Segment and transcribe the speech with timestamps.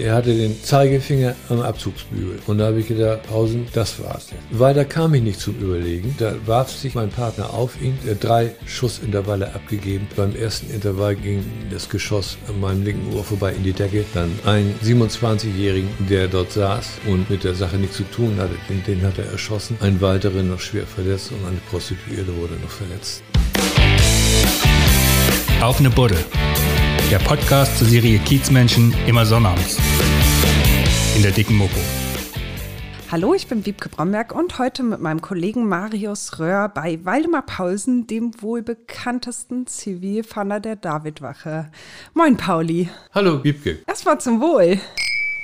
[0.00, 2.38] Er hatte den Zeigefinger am Abzugsbügel.
[2.46, 4.28] Und da habe ich gedacht, Pausen, das war's.
[4.50, 6.14] Weiter kam ich nicht zum Überlegen.
[6.18, 7.98] Da warf sich mein Partner auf ihn.
[8.06, 10.08] Er hat drei Schussintervalle abgegeben.
[10.16, 14.06] Beim ersten Intervall ging das Geschoss an meinem linken Ohr vorbei in die Decke.
[14.14, 18.82] Dann ein 27-Jährigen, der dort saß und mit der Sache nichts zu tun hatte, den,
[18.84, 19.76] den hat er erschossen.
[19.80, 23.22] Ein weiterer noch schwer verletzt und eine Prostituierte wurde noch verletzt.
[25.60, 26.16] Auf eine Buddel.
[27.10, 29.78] Der Podcast zur Serie Kiezmenschen immer sonnabends.
[31.16, 31.80] In der dicken Mopo.
[33.10, 38.06] Hallo, ich bin Wiebke Bromberg und heute mit meinem Kollegen Marius Röhr bei Waldemar Paulsen,
[38.06, 41.72] dem wohl bekanntesten Zivilfahnder der Davidwache.
[42.14, 42.88] Moin, Pauli.
[43.12, 43.80] Hallo, Wiebke.
[43.88, 44.78] Erstmal zum Wohl.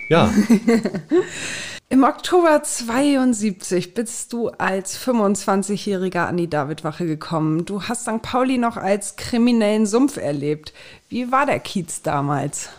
[0.09, 0.33] Ja.
[1.89, 7.65] Im Oktober 72 bist du als 25-Jähriger an die Davidwache gekommen.
[7.65, 8.23] Du hast St.
[8.23, 10.73] Pauli noch als kriminellen Sumpf erlebt.
[11.09, 12.71] Wie war der Kiez damals?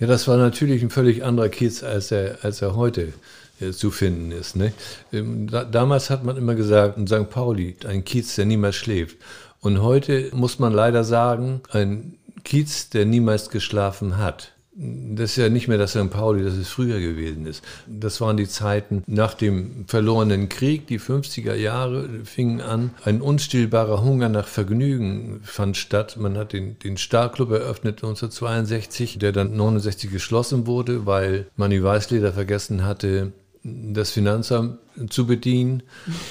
[0.00, 3.12] Ja, das war natürlich ein völlig anderer Kiez, als er, als er heute
[3.60, 4.56] äh, zu finden ist.
[4.56, 4.72] Ne?
[5.12, 7.30] Ähm, da, damals hat man immer gesagt, in St.
[7.30, 9.18] Pauli, ein Kiez, der niemals schläft.
[9.60, 14.51] Und heute muss man leider sagen, ein Kiez, der niemals geschlafen hat.
[14.74, 16.08] Das ist ja nicht mehr das St.
[16.08, 17.62] Pauli, das es früher gewesen ist.
[17.86, 22.90] Das waren die Zeiten nach dem verlorenen Krieg, die 50er Jahre fingen an.
[23.04, 26.16] Ein unstillbarer Hunger nach Vergnügen fand statt.
[26.16, 32.32] Man hat den, den Starclub eröffnet 1962, der dann 69 geschlossen wurde, weil Manny Weißleder
[32.32, 33.32] vergessen hatte,
[33.64, 35.82] das Finanzamt zu bedienen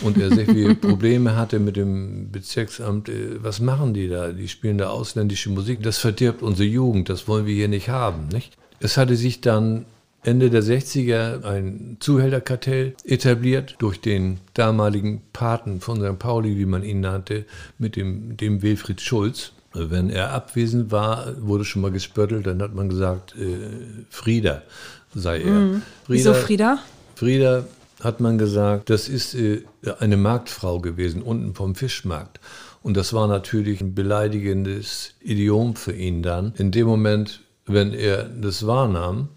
[0.01, 3.09] und er sehr viele Probleme hatte mit dem Bezirksamt.
[3.09, 4.31] Äh, was machen die da?
[4.31, 5.81] Die spielen da ausländische Musik.
[5.81, 8.27] Das verdirbt unsere Jugend, das wollen wir hier nicht haben.
[8.27, 8.57] Nicht?
[8.79, 9.85] Es hatte sich dann
[10.23, 16.19] Ende der 60er ein Zuhälterkartell etabliert durch den damaligen Paten von St.
[16.19, 17.45] Pauli, wie man ihn nannte,
[17.79, 19.53] mit dem, dem Wilfried Schulz.
[19.73, 23.69] Wenn er abwesend war, wurde schon mal gespöttelt, dann hat man gesagt, äh,
[24.09, 24.61] Frieda
[25.15, 25.51] sei er.
[25.51, 25.81] Mhm.
[26.03, 26.79] Frieda, Wieso Frieda?
[27.21, 27.65] Frieda
[28.03, 29.61] hat man gesagt, das ist äh,
[29.99, 32.39] eine Marktfrau gewesen, unten vom Fischmarkt.
[32.81, 36.51] Und das war natürlich ein beleidigendes Idiom für ihn dann.
[36.57, 39.29] In dem Moment, wenn er das wahrnahm,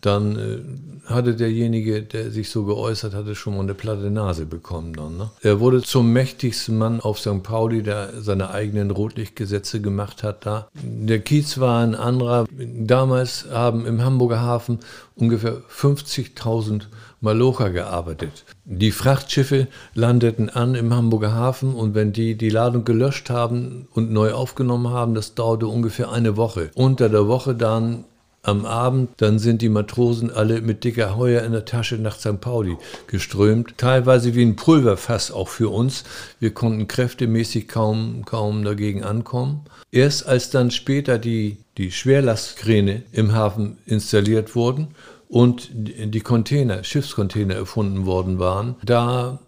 [0.00, 4.94] dann äh, hatte derjenige, der sich so geäußert hatte, schon mal eine platte Nase bekommen.
[4.94, 5.30] Dann, ne?
[5.42, 7.42] Er wurde zum mächtigsten Mann auf St.
[7.42, 10.68] Pauli, der seine eigenen Rotlichtgesetze gemacht hat da.
[10.82, 12.46] Der Kiez war ein anderer.
[12.50, 14.78] Damals haben im Hamburger Hafen
[15.16, 16.82] ungefähr 50.000
[17.20, 18.44] Malocha gearbeitet.
[18.64, 24.10] Die Frachtschiffe landeten an im Hamburger Hafen und wenn die die Ladung gelöscht haben und
[24.10, 26.70] neu aufgenommen haben, das dauerte ungefähr eine Woche.
[26.74, 28.04] Unter der Woche dann
[28.42, 32.40] am Abend, dann sind die Matrosen alle mit dicker Heuer in der Tasche nach St.
[32.40, 33.74] Pauli geströmt.
[33.76, 36.04] Teilweise wie ein Pulverfass auch für uns.
[36.38, 39.64] Wir konnten kräftemäßig kaum, kaum dagegen ankommen.
[39.92, 44.88] Erst als dann später die, die Schwerlastkräne im Hafen installiert wurden
[45.28, 49.38] und die Container, Schiffscontainer erfunden worden waren, da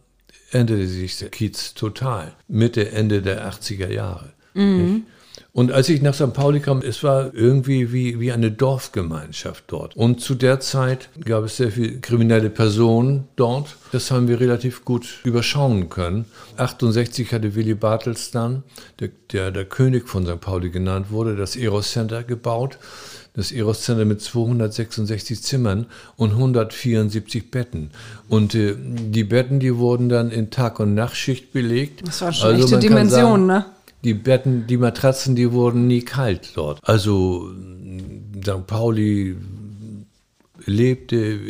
[0.50, 2.34] änderte sich der Kiez total.
[2.46, 4.32] Mitte, Ende der 80er Jahre.
[4.54, 5.06] Mhm.
[5.54, 6.32] Und als ich nach St.
[6.32, 9.94] Pauli kam, es war irgendwie wie, wie eine Dorfgemeinschaft dort.
[9.94, 13.76] Und zu der Zeit gab es sehr viele kriminelle Personen dort.
[13.92, 16.24] Das haben wir relativ gut überschauen können.
[16.56, 18.62] 68 hatte Willy Bartels dann,
[18.98, 20.40] der, der, der König von St.
[20.40, 22.78] Pauli genannt wurde, das Eros Center gebaut
[23.34, 25.86] das Eros Center mit 266 Zimmern
[26.16, 27.90] und 174 Betten.
[28.28, 32.06] Und äh, die Betten, die wurden dann in Tag- und Nachtschicht belegt.
[32.06, 33.64] Das war schon also echte Dimension, ne?
[34.04, 36.80] Die Betten, die Matratzen, die wurden nie kalt dort.
[36.82, 37.50] Also
[38.42, 38.66] St.
[38.66, 39.36] Pauli
[40.66, 41.40] lebte,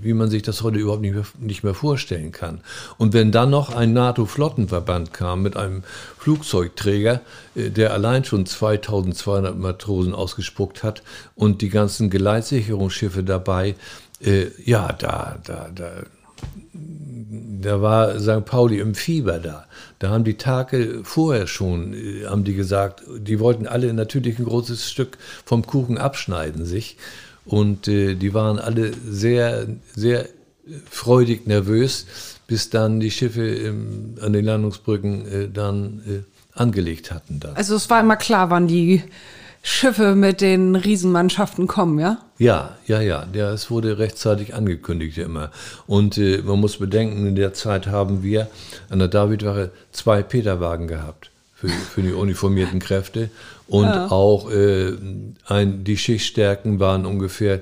[0.00, 2.60] wie man sich das heute überhaupt nicht mehr, nicht mehr vorstellen kann.
[2.98, 5.82] Und wenn dann noch ein NATO-Flottenverband kam mit einem
[6.18, 7.20] Flugzeugträger,
[7.54, 11.02] äh, der allein schon 2200 Matrosen ausgespuckt hat
[11.34, 13.74] und die ganzen Geleitsicherungsschiffe dabei,
[14.20, 15.90] äh, ja, da, da, da,
[16.72, 18.44] da war St.
[18.44, 19.66] Pauli im Fieber da.
[20.02, 24.44] Da haben die Tage vorher schon, äh, haben die gesagt, die wollten alle natürlich ein
[24.44, 26.96] großes Stück vom Kuchen abschneiden sich.
[27.44, 30.28] Und äh, die waren alle sehr, sehr
[30.90, 32.06] freudig nervös,
[32.48, 37.38] bis dann die Schiffe im, an den Landungsbrücken äh, dann äh, angelegt hatten.
[37.38, 37.52] Da.
[37.52, 39.04] Also es war immer klar, wann die
[39.64, 42.18] Schiffe mit den Riesenmannschaften kommen, ja?
[42.38, 43.26] Ja, ja, ja.
[43.32, 45.52] ja es wurde rechtzeitig angekündigt immer.
[45.86, 48.48] Und äh, man muss bedenken, in der Zeit haben wir
[48.90, 53.30] an der Davidwache zwei Peterwagen gehabt für, für die uniformierten Kräfte.
[53.68, 54.10] Und ja.
[54.10, 54.94] auch äh,
[55.46, 57.60] ein, die Schichtstärken waren ungefähr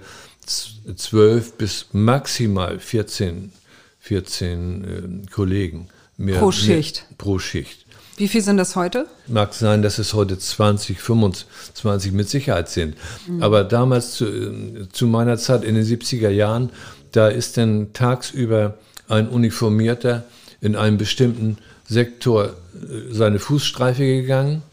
[0.97, 3.53] zwölf bis maximal 14,
[4.01, 5.89] 14 äh, Kollegen.
[6.17, 7.05] Mehr, pro Schicht.
[7.09, 7.85] Mehr, pro Schicht.
[8.21, 9.07] Wie viel sind das heute?
[9.29, 12.95] Mag sein, dass es heute 20, 25 mit Sicherheit sind.
[13.27, 13.43] Mhm.
[13.43, 16.69] Aber damals zu, zu meiner Zeit in den 70er Jahren,
[17.13, 18.75] da ist dann tagsüber
[19.09, 20.25] ein Uniformierter
[20.61, 21.57] in einem bestimmten
[21.89, 22.51] Sektor äh,
[23.11, 24.65] seine Fußstreife gegangen,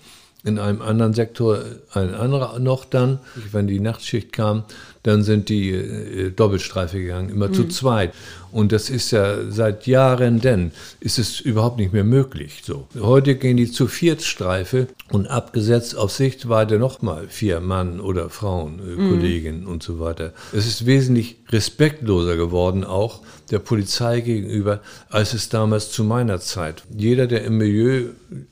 [0.44, 1.64] in einem anderen Sektor
[1.94, 3.20] ein anderer noch dann.
[3.54, 4.66] Wenn die Nachtschicht kam,
[5.08, 7.54] dann sind die äh, Doppelstreife gegangen, immer mhm.
[7.54, 8.14] zu zweit.
[8.52, 12.62] Und das ist ja seit Jahren denn, ist es überhaupt nicht mehr möglich.
[12.66, 12.88] So.
[13.00, 19.00] Heute gehen die zu Viertstreife und abgesetzt auf Sichtweite nochmal vier Mann oder Frauen, äh,
[19.00, 19.10] mhm.
[19.12, 20.34] Kolleginnen und so weiter.
[20.52, 26.84] Es ist wesentlich respektloser geworden, auch der Polizei gegenüber, als es damals zu meiner Zeit.
[26.94, 28.08] Jeder, der im Milieu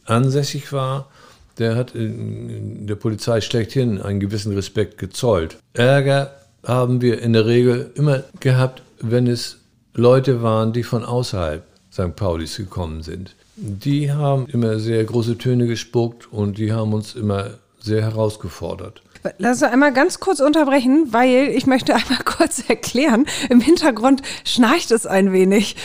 [0.06, 1.10] ansässig war,
[1.58, 5.58] der hat der Polizei schlechthin einen gewissen Respekt gezollt.
[5.74, 6.32] Ärger
[6.66, 9.58] haben wir in der Regel immer gehabt, wenn es
[9.94, 12.16] Leute waren, die von außerhalb St.
[12.16, 13.36] Paulis gekommen sind.
[13.56, 19.02] Die haben immer sehr große Töne gespuckt und die haben uns immer sehr herausgefordert.
[19.38, 23.26] Lass uns einmal ganz kurz unterbrechen, weil ich möchte einmal kurz erklären.
[23.50, 25.76] Im Hintergrund schnarcht es ein wenig.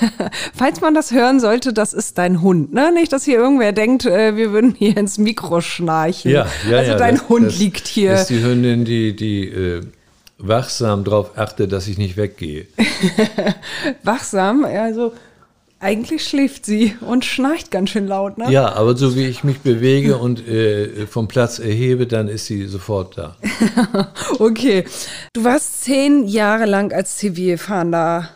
[0.54, 2.72] Falls man das hören sollte, das ist dein Hund.
[2.72, 2.92] Ne?
[2.92, 6.30] Nicht, dass hier irgendwer denkt, äh, wir würden hier ins Mikro schnarchen.
[6.30, 8.12] Ja, ja, also ja, dein das, Hund das, liegt hier.
[8.12, 9.82] Das ist die Hündin, die, die äh,
[10.42, 12.66] wachsam darauf achtet, dass ich nicht weggehe.
[14.02, 15.12] wachsam, also
[15.80, 18.50] eigentlich schläft sie und schnarcht ganz schön laut, ne?
[18.50, 22.66] Ja, aber so wie ich mich bewege und äh, vom Platz erhebe, dann ist sie
[22.66, 23.36] sofort da.
[24.38, 24.84] okay.
[25.32, 28.28] Du warst zehn Jahre lang als Zivilfahnder,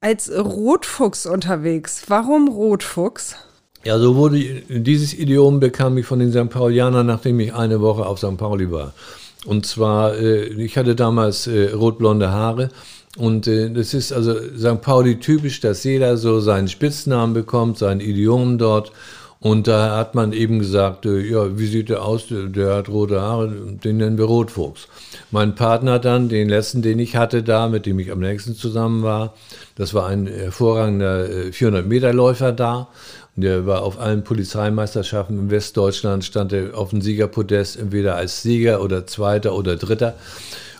[0.00, 2.02] als Rotfuchs unterwegs.
[2.08, 3.36] Warum Rotfuchs?
[3.84, 6.50] Ja, so wurde dieses Idiom bekam ich von den St.
[6.50, 8.36] Paulianern, nachdem ich eine Woche auf St.
[8.36, 8.94] Pauli war.
[9.44, 12.70] Und zwar, äh, ich hatte damals äh, rotblonde Haare
[13.16, 14.80] und äh, das ist also St.
[14.80, 18.92] Pauli typisch, dass jeder so seinen Spitznamen bekommt, sein Idiom dort.
[19.38, 22.24] Und da hat man eben gesagt, äh, ja, wie sieht der aus?
[22.30, 23.52] Der, hat rote Haare,
[23.84, 24.88] den nennen wir Rotfuchs.
[25.30, 29.02] Mein Partner dann, den letzten, den ich hatte da, mit dem ich am nächsten zusammen
[29.02, 29.34] war,
[29.76, 32.88] das war ein hervorragender 400-Meter-Läufer äh, da.
[33.36, 38.80] Der war auf allen Polizeimeisterschaften in Westdeutschland, stand er auf dem Siegerpodest, entweder als Sieger
[38.80, 40.14] oder Zweiter oder Dritter.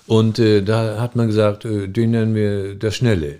[0.07, 3.37] Und äh, da hat man gesagt, äh, den nennen wir der Schnelle.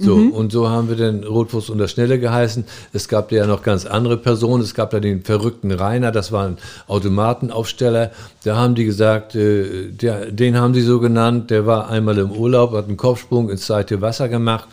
[0.00, 0.30] So, mhm.
[0.30, 2.64] und so haben wir den Rotfuß und der Schnelle geheißen.
[2.92, 4.62] Es gab ja noch ganz andere Personen.
[4.62, 8.12] Es gab ja den verrückten Rainer, das war ein Automatenaufsteller.
[8.44, 12.30] Da haben die gesagt, äh, der, den haben sie so genannt, der war einmal im
[12.30, 14.68] Urlaub, hat einen Kopfsprung ins zweite Wasser gemacht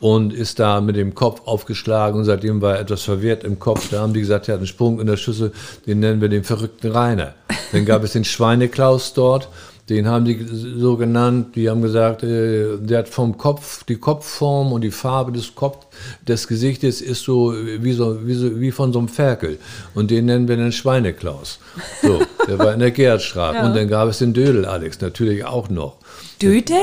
[0.00, 3.88] und ist da mit dem Kopf aufgeschlagen und seitdem war er etwas verwirrt im Kopf.
[3.90, 5.52] Da haben die gesagt, er hat einen Sprung in der Schüssel,
[5.86, 7.34] den nennen wir den verrückten Rainer.
[7.72, 9.48] Dann gab es den Schweineklaus dort
[9.88, 10.46] den haben die
[10.78, 15.32] so genannt, die haben gesagt, äh, der hat vom Kopf, die Kopfform und die Farbe
[15.32, 15.86] des Kopf,
[16.26, 19.58] des Gesichtes ist so wie, so, wie, so, wie von so einem Ferkel.
[19.94, 21.58] Und den nennen wir den Schweineklaus.
[22.02, 23.56] So, der war in der Gerhardstraße.
[23.56, 23.66] Ja.
[23.66, 25.96] Und dann gab es den Dödel Alex natürlich auch noch.
[26.42, 26.76] Dödel?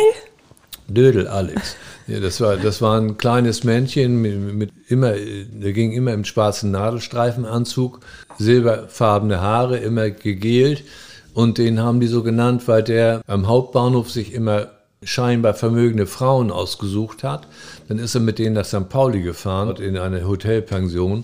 [0.87, 1.75] Dödel Alex.
[2.07, 6.23] Ja, das war, das war ein kleines Männchen mit, mit immer, der ging immer im
[6.23, 7.99] schwarzen Nadelstreifenanzug,
[8.37, 10.83] silberfarbene Haare, immer gegelt
[11.33, 14.67] und den haben die so genannt, weil der am Hauptbahnhof sich immer
[15.03, 17.47] scheinbar vermögende Frauen ausgesucht hat.
[17.87, 18.89] Dann ist er mit denen nach St.
[18.89, 21.23] Pauli gefahren, in eine Hotelpension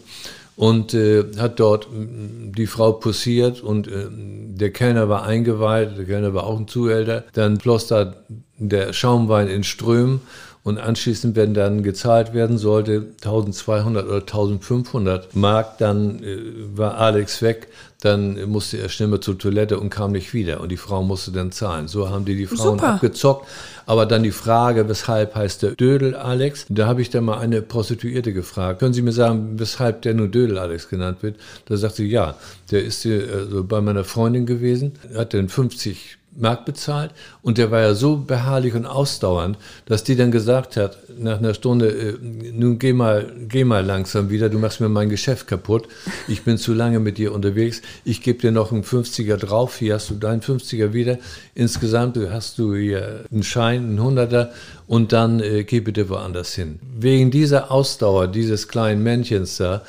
[0.55, 6.33] und äh, hat dort die Frau posiert und äh, der Kellner war eingeweiht, der Kellner
[6.33, 7.23] war auch ein Zuhälter.
[7.33, 8.13] Dann floss da
[8.57, 10.21] der Schaumwein in Strömen
[10.63, 16.37] und anschließend, wenn dann gezahlt werden sollte, 1200 oder 1500 Mark, dann äh,
[16.75, 17.67] war Alex weg,
[18.01, 21.31] dann musste er schnell mal zur Toilette und kam nicht wieder und die Frau musste
[21.31, 21.87] dann zahlen.
[21.87, 22.93] So haben die die Frauen Super.
[22.95, 23.47] abgezockt.
[23.85, 26.65] Aber dann die Frage, weshalb heißt der Dödel Alex?
[26.69, 28.79] Da habe ich dann mal eine Prostituierte gefragt.
[28.79, 31.37] Können Sie mir sagen, weshalb der nur Dödel Alex genannt wird?
[31.65, 32.35] Da sagte sie, ja,
[32.71, 37.11] der ist also bei meiner Freundin gewesen, hat dann 50 Mark bezahlt.
[37.41, 41.53] Und der war ja so beharrlich und ausdauernd, dass die dann gesagt hat, nach einer
[41.53, 45.87] Stunde, äh, nun geh mal, geh mal langsam wieder, du machst mir mein Geschäft kaputt,
[46.27, 49.95] ich bin zu lange mit dir unterwegs, ich gebe dir noch einen 50er drauf, hier
[49.95, 51.17] hast du deinen 50er wieder,
[51.53, 54.49] insgesamt hast du hier einen Schein, einen 100er
[54.87, 56.79] und dann äh, geh bitte woanders hin.
[56.97, 59.83] Wegen dieser Ausdauer dieses kleinen Männchens da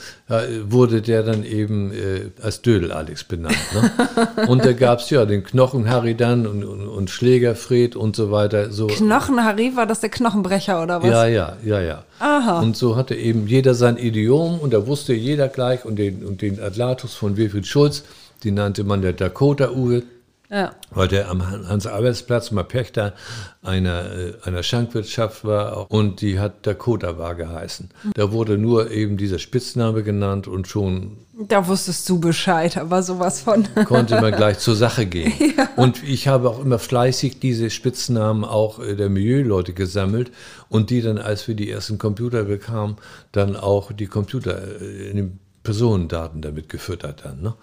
[0.64, 3.56] wurde der dann eben äh, als Dödel Alex benannt.
[3.74, 4.46] Ne?
[4.48, 8.70] und da gab es ja den Knochen-Harry dann und, und, und Schlägerfred und so weiter.
[8.70, 8.86] So.
[8.86, 11.10] Knochen-Harry, war das der Knochenbrecher oder was?
[11.10, 12.04] Ja, ja, ja, ja.
[12.18, 12.60] Aha.
[12.60, 16.42] Und so hatte eben jeder sein Idiom und da wusste jeder gleich und den, und
[16.42, 18.04] den Atlatus von Wilfried Schulz,
[18.42, 20.02] die nannte man der Dakota-Uwe.
[20.52, 20.73] Ja.
[20.90, 23.14] Weil der am Hans-Arbeitsplatz mal Pächter
[23.62, 27.88] einer, äh, einer Schankwirtschaft war und die hat Dakota Bar geheißen.
[28.12, 31.16] Da wurde nur eben dieser Spitzname genannt und schon.
[31.49, 33.66] Da wusstest du Bescheid, aber sowas von.
[33.87, 35.32] konnte man gleich zur Sache gehen.
[35.56, 35.68] Ja.
[35.76, 40.30] Und ich habe auch immer fleißig diese Spitznamen auch äh, der Milieuleute gesammelt
[40.68, 42.97] und die dann, als wir die ersten Computer bekamen,
[43.32, 47.42] dann auch die Computer äh, in den Personendaten damit gefüttert dann.
[47.42, 47.54] Ne?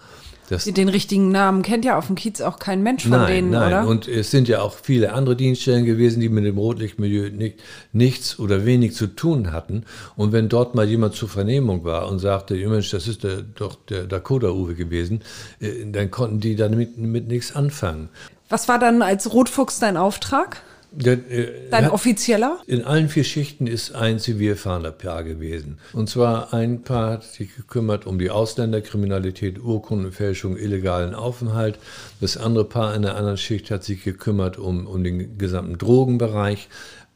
[0.50, 3.50] Das den richtigen Namen kennt ja auf dem Kiez auch kein Mensch von nein, denen,
[3.50, 3.68] nein.
[3.68, 3.86] oder?
[3.86, 7.60] Und es sind ja auch viele andere Dienststellen gewesen, die mit dem Rotlichtmilieu nicht,
[7.92, 9.84] nichts oder wenig zu tun hatten.
[10.16, 13.76] Und wenn dort mal jemand zur Vernehmung war und sagte, Mensch, das ist der, doch
[13.88, 15.20] der Dakota-Uwe gewesen,
[15.60, 18.08] äh, dann konnten die damit mit nichts anfangen.
[18.48, 20.62] Was war dann als Rotfuchs dein Auftrag?
[20.92, 22.58] Der, äh, Dein offizieller?
[22.66, 25.78] In allen vier Schichten ist ein zivilfahrender Paar gewesen.
[25.92, 31.78] Und zwar ein Paar hat sich gekümmert um die Ausländerkriminalität, Urkundenfälschung, illegalen Aufenthalt.
[32.20, 36.68] Das andere Paar in der anderen Schicht hat sich gekümmert um, um den gesamten Drogenbereich.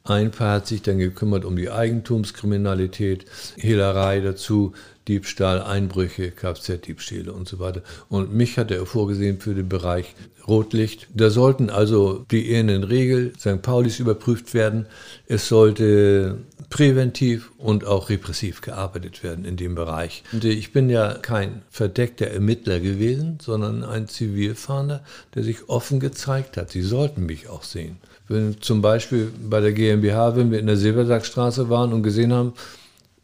[0.07, 3.25] Ein Paar hat sich dann gekümmert um die Eigentumskriminalität,
[3.57, 4.75] Hehlerei dazu,
[5.09, 7.81] Diebstahl, Einbrüche, Kfz-Diebstähle und so weiter.
[8.11, 10.15] Und mich hat er vorgesehen für den Bereich
[10.47, 11.07] Rotlicht.
[11.15, 13.63] Da sollten also die Ehen in Regel St.
[13.63, 14.85] Paulis überprüft werden.
[15.27, 16.37] Es sollte
[16.69, 20.23] präventiv und auch repressiv gearbeitet werden in dem Bereich.
[20.33, 25.03] Und ich bin ja kein verdeckter Ermittler gewesen, sondern ein Zivilfahnder,
[25.35, 26.71] der sich offen gezeigt hat.
[26.71, 27.97] Sie sollten mich auch sehen.
[28.29, 32.55] Wenn zum Beispiel bei der GmbH, wenn wir in der Silbersackstraße waren und gesehen haben,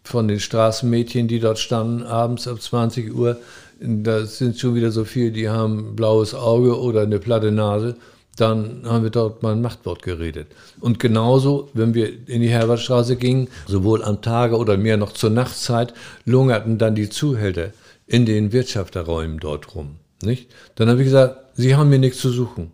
[0.04, 3.36] von den Straßenmädchen, die dort standen, abends ab 20 Uhr,
[3.80, 7.96] da sind schon wieder so viele, die haben blaues Auge oder eine platte Nase.
[8.36, 10.48] Dann haben wir dort mal ein Machtwort geredet.
[10.80, 15.30] Und genauso, wenn wir in die Herbertstraße gingen, sowohl am Tage oder mehr noch zur
[15.30, 17.72] Nachtzeit, lungerten dann die Zuhälter
[18.06, 19.96] in den Wirtschafterräumen dort rum.
[20.22, 20.50] Nicht?
[20.74, 22.72] Dann habe ich gesagt, Sie haben mir nichts zu suchen.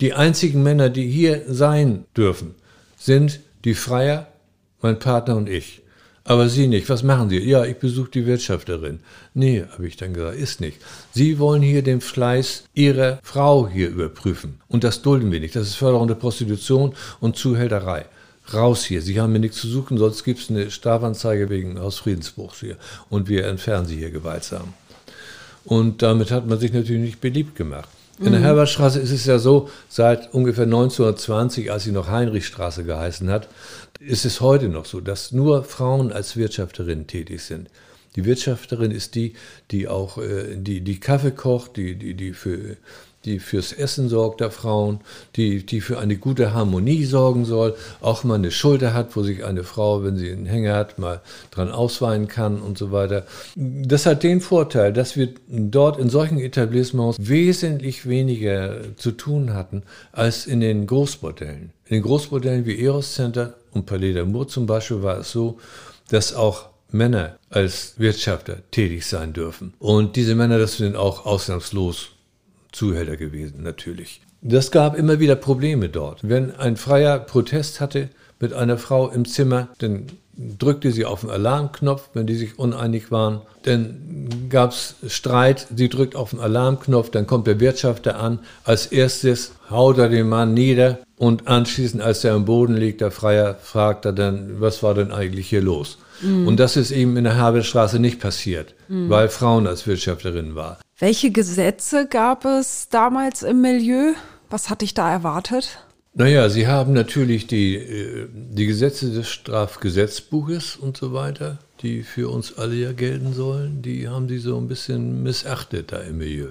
[0.00, 2.54] Die einzigen Männer, die hier sein dürfen,
[2.98, 4.28] sind die Freier,
[4.82, 5.82] mein Partner und ich.
[6.26, 6.88] Aber Sie nicht.
[6.88, 7.38] Was machen Sie?
[7.38, 8.98] Ja, ich besuche die Wirtschafterin.
[9.32, 10.78] Nee, habe ich dann gesagt, ist nicht.
[11.12, 14.60] Sie wollen hier den Fleiß Ihrer Frau hier überprüfen.
[14.66, 15.54] Und das dulden wir nicht.
[15.54, 18.06] Das ist Förderung der Prostitution und Zuhälterei.
[18.52, 19.02] Raus hier.
[19.02, 22.76] Sie haben mir nichts zu suchen, sonst gibt es eine Strafanzeige wegen Hausfriedensbruchs hier.
[23.08, 24.74] Und wir entfernen Sie hier gewaltsam.
[25.64, 27.88] Und damit hat man sich natürlich nicht beliebt gemacht.
[28.18, 28.44] In der mhm.
[28.44, 33.48] Herbertstraße ist es ja so, seit ungefähr 1920, als sie noch Heinrichstraße geheißen hat,
[34.00, 37.68] ist es heute noch so, dass nur Frauen als Wirtschafterin tätig sind.
[38.14, 39.34] Die Wirtschafterin ist die,
[39.70, 42.78] die auch äh, die, die Kaffee kocht, die, die, die für
[43.26, 45.00] die fürs Essen sorgt der Frauen,
[45.34, 49.44] die, die für eine gute Harmonie sorgen soll, auch mal eine Schulter hat, wo sich
[49.44, 53.26] eine Frau, wenn sie einen Hänger hat, mal dran ausweinen kann und so weiter.
[53.56, 59.82] Das hat den Vorteil, dass wir dort in solchen Etablissements wesentlich weniger zu tun hatten
[60.12, 61.72] als in den Großbordellen.
[61.86, 65.58] In den Großbordellen wie Eros Center und Palais d'Amour zum Beispiel war es so,
[66.08, 69.74] dass auch Männer als Wirtschafter tätig sein dürfen.
[69.80, 72.15] Und diese Männer, das sind auch ausnahmslos
[72.72, 74.20] Zuhälter gewesen, natürlich.
[74.42, 76.20] Das gab immer wieder Probleme dort.
[76.28, 81.30] Wenn ein Freier Protest hatte mit einer Frau im Zimmer, dann drückte sie auf den
[81.30, 83.40] Alarmknopf, wenn die sich uneinig waren.
[83.62, 88.40] Dann gab es Streit, sie drückt auf den Alarmknopf, dann kommt der Wirtschafter an.
[88.64, 93.10] Als erstes haut er den Mann nieder und anschließend, als er am Boden liegt, der
[93.10, 95.98] Freier fragt er dann, was war denn eigentlich hier los?
[96.20, 96.46] Mhm.
[96.46, 99.08] Und das ist eben in der Haberstraße nicht passiert, mhm.
[99.10, 100.78] weil Frauen als Wirtschafterin war.
[100.98, 104.12] Welche Gesetze gab es damals im Milieu?
[104.48, 105.78] Was hatte ich da erwartet?
[106.18, 112.30] Naja, Sie haben natürlich die, äh, die Gesetze des Strafgesetzbuches und so weiter, die für
[112.30, 116.48] uns alle ja gelten sollen, die haben Sie so ein bisschen missachtet da im Milieu.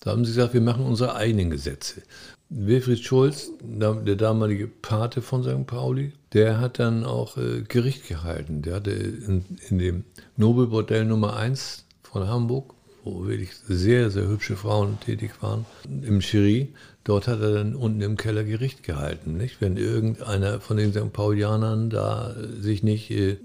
[0.00, 2.02] Da haben Sie gesagt, wir machen unsere eigenen Gesetze.
[2.50, 5.66] Wilfried Schulz, der damalige Pate von St.
[5.66, 8.60] Pauli, der hat dann auch äh, Gericht gehalten.
[8.60, 10.04] Der hatte in, in dem
[10.36, 16.68] Nobelbordell Nummer 1 von Hamburg wo wirklich sehr, sehr hübsche Frauen tätig waren, im Jury.
[17.02, 19.36] Dort hat er dann unten im Keller Gericht gehalten.
[19.38, 19.60] Nicht?
[19.60, 21.12] Wenn irgendeiner von den St.
[21.12, 23.38] Paulianern da sich nicht äh,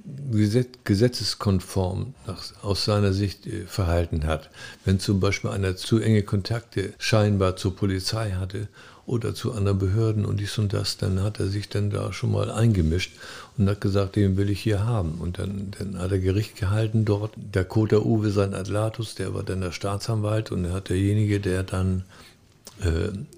[0.84, 4.50] gesetzeskonform nach, aus seiner Sicht äh, verhalten hat,
[4.84, 8.68] wenn zum Beispiel einer zu enge Kontakte scheinbar zur Polizei hatte
[9.08, 12.32] oder zu anderen Behörden und dies und das, dann hat er sich dann da schon
[12.32, 13.12] mal eingemischt
[13.58, 15.16] und hat gesagt, den will ich hier haben.
[15.20, 17.34] Und dann, dann hat er Gericht gehalten dort.
[17.36, 21.64] Der Kota Uwe, sein Atlatus, der war dann der Staatsanwalt und er hat derjenige, der
[21.64, 22.04] dann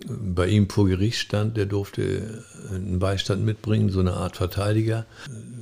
[0.07, 5.05] bei ihm vor Gericht stand, der durfte einen Beistand mitbringen, so eine Art Verteidiger,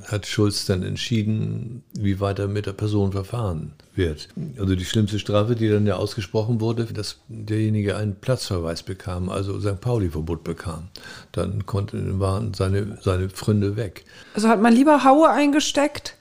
[0.04, 4.28] hat Schulz dann entschieden, wie weiter mit der Person verfahren wird.
[4.58, 9.60] Also die schlimmste Strafe, die dann ja ausgesprochen wurde, dass derjenige einen Platzverweis bekam, also
[9.60, 9.80] St.
[9.80, 10.88] Pauli-Verbot bekam.
[11.32, 14.04] Dann konnten, waren seine, seine Pfründe weg.
[14.34, 16.16] Also hat man lieber Haue eingesteckt?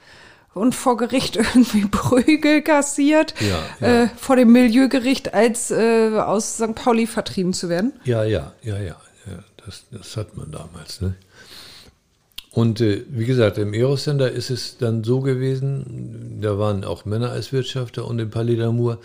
[0.55, 4.03] Und vor Gericht irgendwie Prügel kassiert, ja, ja.
[4.03, 6.73] Äh, vor dem Milieugericht, als äh, aus St.
[6.73, 7.93] Pauli vertrieben zu werden?
[8.05, 8.97] Ja, ja, ja, ja.
[9.27, 11.01] ja das, das hat man damals.
[11.01, 11.15] Ne?
[12.51, 17.31] Und äh, wie gesagt, im Eros-Center ist es dann so gewesen, da waren auch Männer
[17.31, 18.99] als Wirtschafter und im Palais d'Amour,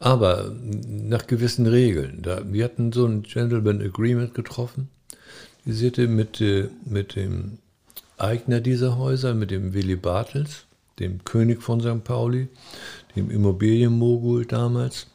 [0.00, 0.52] aber
[0.88, 2.18] nach gewissen Regeln.
[2.22, 4.88] Da, wir hatten so ein Gentleman Agreement getroffen,
[5.64, 7.58] visierte mit, äh, mit dem
[8.18, 10.65] Eigner dieser Häuser, mit dem Willy Bartels
[10.98, 12.04] dem König von St.
[12.04, 12.48] Pauli,
[13.14, 15.06] dem Immobilienmogul damals.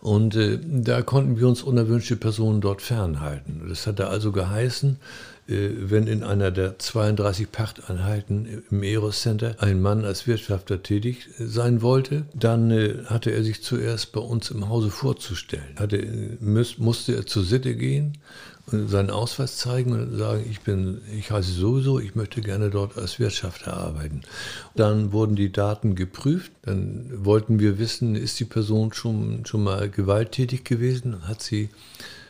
[0.00, 3.66] Und äh, da konnten wir uns unerwünschte Personen dort fernhalten.
[3.68, 4.98] Das hatte also geheißen,
[5.48, 11.28] äh, wenn in einer der 32 Pachteinheiten im Eros Center ein Mann als Wirtschafter tätig
[11.38, 15.76] sein wollte, dann äh, hatte er sich zuerst bei uns im Hause vorzustellen.
[15.76, 18.18] Hatte, äh, müß, musste er zur Sitte gehen
[18.66, 23.18] seinen Ausweis zeigen und sagen, ich bin, ich heiße sowieso, ich möchte gerne dort als
[23.20, 24.22] Wirtschafter arbeiten.
[24.74, 29.88] Dann wurden die Daten geprüft, dann wollten wir wissen, ist die Person schon, schon mal
[29.88, 31.68] gewalttätig gewesen, hat sie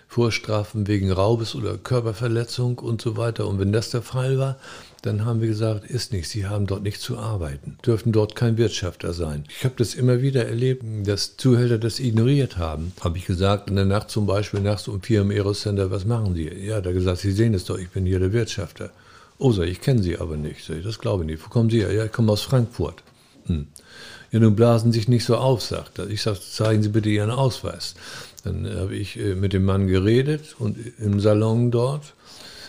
[0.09, 3.47] Vorstrafen wegen Raubes oder Körperverletzung und so weiter.
[3.49, 4.57] Und wenn das der Fall war,
[5.03, 8.57] dann haben wir gesagt, ist nicht, Sie haben dort nicht zu arbeiten, dürfen dort kein
[8.57, 9.45] Wirtschafter sein.
[9.49, 12.93] Ich habe das immer wieder erlebt, dass Zuhälter das ignoriert haben.
[13.01, 16.05] Habe ich gesagt, in der Nacht zum Beispiel, nachts um vier im Eros Center, was
[16.05, 16.49] machen Sie?
[16.49, 18.91] Ja, da gesagt, Sie sehen es doch, ich bin hier der Wirtschafter.
[19.39, 20.65] Oh, sag ich, kenne Sie aber nicht.
[20.65, 21.45] Sag das glaube ich nicht.
[21.45, 21.93] Wo kommen Sie her?
[21.93, 23.03] Ja, ich komme aus Frankfurt.
[23.47, 23.67] Hm.
[24.33, 26.09] Ja, nun blasen Sie sich nicht so auf, sagt er.
[26.09, 27.95] Ich sage, zeigen Sie bitte Ihren Ausweis.
[28.45, 32.15] Dann habe ich äh, mit dem Mann geredet und im Salon dort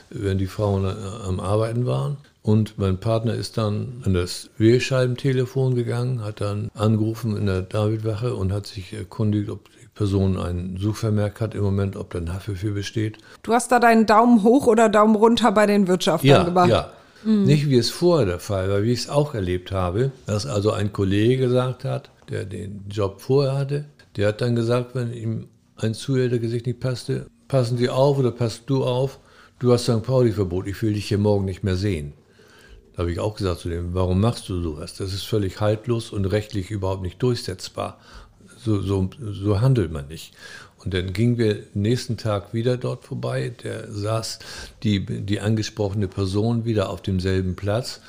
[0.09, 2.17] wenn die Frauen äh, am Arbeiten waren.
[2.41, 8.35] Und mein Partner ist dann an das Wählscheibentelefon gegangen, hat dann angerufen in der Davidwache
[8.35, 12.33] und hat sich erkundigt, ob die Person einen Suchvermerk hat im Moment, ob da ein
[12.33, 13.17] Haftbefehl besteht.
[13.43, 16.69] Du hast da deinen Daumen hoch oder Daumen runter bei den Wirtschaftern ja, gemacht?
[16.69, 16.91] Ja,
[17.25, 17.43] mhm.
[17.43, 20.71] Nicht wie es vorher der Fall war, wie ich es auch erlebt habe, dass also
[20.71, 23.85] ein Kollege gesagt hat, der den Job vorher hatte,
[24.15, 28.63] der hat dann gesagt, wenn ihm ein Zuhältergesicht nicht passte, passen Sie auf oder passt
[28.67, 29.19] du auf,
[29.59, 30.03] du hast St.
[30.03, 32.13] Pauli-Verbot, ich will dich hier morgen nicht mehr sehen.
[32.93, 34.95] Da habe ich auch gesagt zu dem, warum machst du sowas?
[34.95, 37.99] Das ist völlig haltlos und rechtlich überhaupt nicht durchsetzbar.
[38.57, 40.33] So, so, so handelt man nicht.
[40.83, 43.53] Und dann gingen wir nächsten Tag wieder dort vorbei.
[43.63, 44.39] Der saß
[44.83, 48.01] die, die angesprochene Person wieder auf demselben Platz.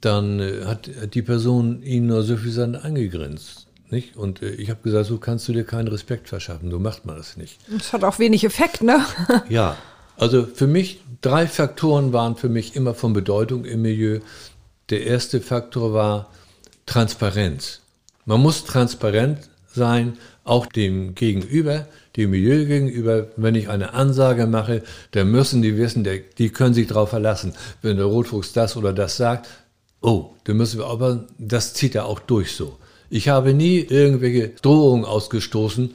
[0.00, 3.66] Dann äh, hat die Person ihn nur suffisant angegrinst.
[3.90, 4.16] Nicht?
[4.16, 7.16] Und äh, ich habe gesagt, so kannst du dir keinen Respekt verschaffen, so macht man
[7.16, 7.58] das nicht.
[7.68, 9.04] Das hat auch wenig Effekt, ne?
[9.48, 9.76] ja,
[10.20, 14.20] also für mich, drei Faktoren waren für mich immer von Bedeutung im Milieu.
[14.90, 16.28] Der erste Faktor war
[16.84, 17.80] Transparenz.
[18.26, 19.38] Man muss transparent
[19.72, 21.86] sein, auch dem Gegenüber,
[22.18, 23.28] dem Milieu gegenüber.
[23.36, 26.06] Wenn ich eine Ansage mache, dann müssen die wissen,
[26.36, 27.54] die können sich darauf verlassen.
[27.80, 29.48] Wenn der Rotfuchs das oder das sagt,
[30.02, 32.76] oh, dann müssen wir aber, das zieht er auch durch so.
[33.08, 35.94] Ich habe nie irgendwelche Drohungen ausgestoßen,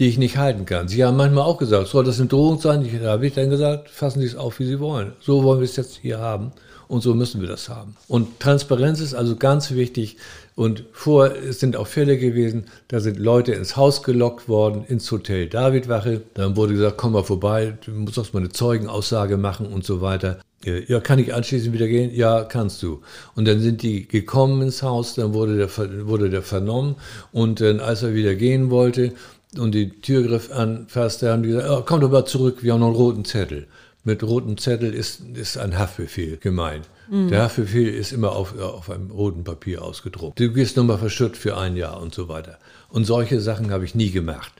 [0.00, 0.88] die ich nicht halten kann.
[0.88, 2.84] Sie haben manchmal auch gesagt, soll das eine Drohung sein?
[2.84, 5.12] Ich, da habe ich dann gesagt, fassen Sie es auf, wie Sie wollen.
[5.20, 6.52] So wollen wir es jetzt hier haben
[6.88, 7.96] und so müssen wir das haben.
[8.08, 10.16] Und Transparenz ist also ganz wichtig.
[10.56, 15.10] Und vor es sind auch Fälle gewesen, da sind Leute ins Haus gelockt worden, ins
[15.12, 16.22] Hotel Davidwache.
[16.34, 20.00] Dann wurde gesagt, komm mal vorbei, du musst auch mal eine Zeugenaussage machen und so
[20.00, 20.40] weiter.
[20.62, 22.14] Ja, kann ich anschließend wieder gehen?
[22.14, 23.00] Ja, kannst du.
[23.34, 26.96] Und dann sind die gekommen ins Haus, dann wurde der, wurde der vernommen
[27.32, 29.12] und dann, als er wieder gehen wollte,
[29.58, 32.62] und die Tür griff an, fast, da haben die gesagt, oh, komm doch mal zurück,
[32.62, 33.66] wir haben noch einen roten Zettel.
[34.02, 36.88] Mit rotem Zettel ist, ist ein Haftbefehl gemeint.
[37.10, 37.28] Mhm.
[37.28, 40.38] Der Haftbefehl ist immer auf, auf einem roten Papier ausgedruckt.
[40.38, 42.58] Du gehst nochmal verschütt für ein Jahr und so weiter.
[42.88, 44.52] Und solche Sachen habe ich nie gemacht.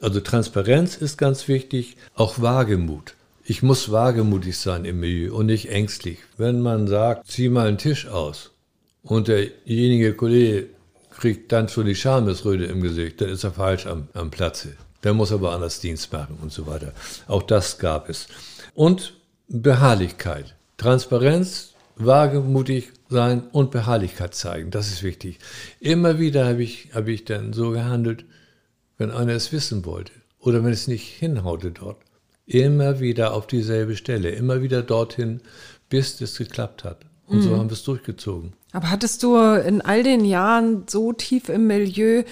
[0.00, 3.14] Also Transparenz ist ganz wichtig, auch Wagemut.
[3.44, 6.18] Ich muss wagemutig sein im Milieu und nicht ängstlich.
[6.36, 8.50] Wenn man sagt, zieh mal einen Tisch aus
[9.02, 10.66] und derjenige Kollege
[11.16, 14.76] kriegt dann schon die Schamesröte im Gesicht, dann ist er falsch am, am Platze.
[15.02, 16.92] Der muss aber anders Dienst machen und so weiter.
[17.28, 18.26] Auch das gab es.
[18.74, 19.14] Und
[19.48, 20.54] Beharrlichkeit.
[20.76, 24.70] Transparenz, wagemutig sein und Beharrlichkeit zeigen.
[24.70, 25.38] Das ist wichtig.
[25.80, 28.24] Immer wieder habe ich, habe ich dann so gehandelt,
[28.96, 31.98] wenn einer es wissen wollte oder wenn es nicht hinhaute dort.
[32.46, 35.40] Immer wieder auf dieselbe Stelle, immer wieder dorthin,
[35.88, 37.06] bis es geklappt hat.
[37.26, 37.42] Und mhm.
[37.42, 38.54] so haben wir es durchgezogen.
[38.74, 42.24] Aber hattest du in all den Jahren so tief im Milieu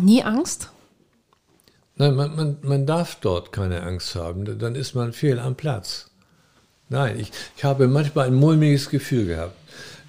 [0.00, 0.70] nie Angst?
[1.96, 6.08] Nein, man, man, man darf dort keine Angst haben, dann ist man fehl am Platz.
[6.88, 9.56] Nein, ich, ich habe manchmal ein mulmiges Gefühl gehabt.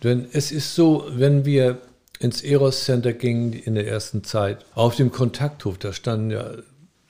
[0.04, 1.80] Denn es ist so, wenn wir
[2.20, 6.52] ins Eros Center gingen in der ersten Zeit, auf dem Kontakthof, da standen ja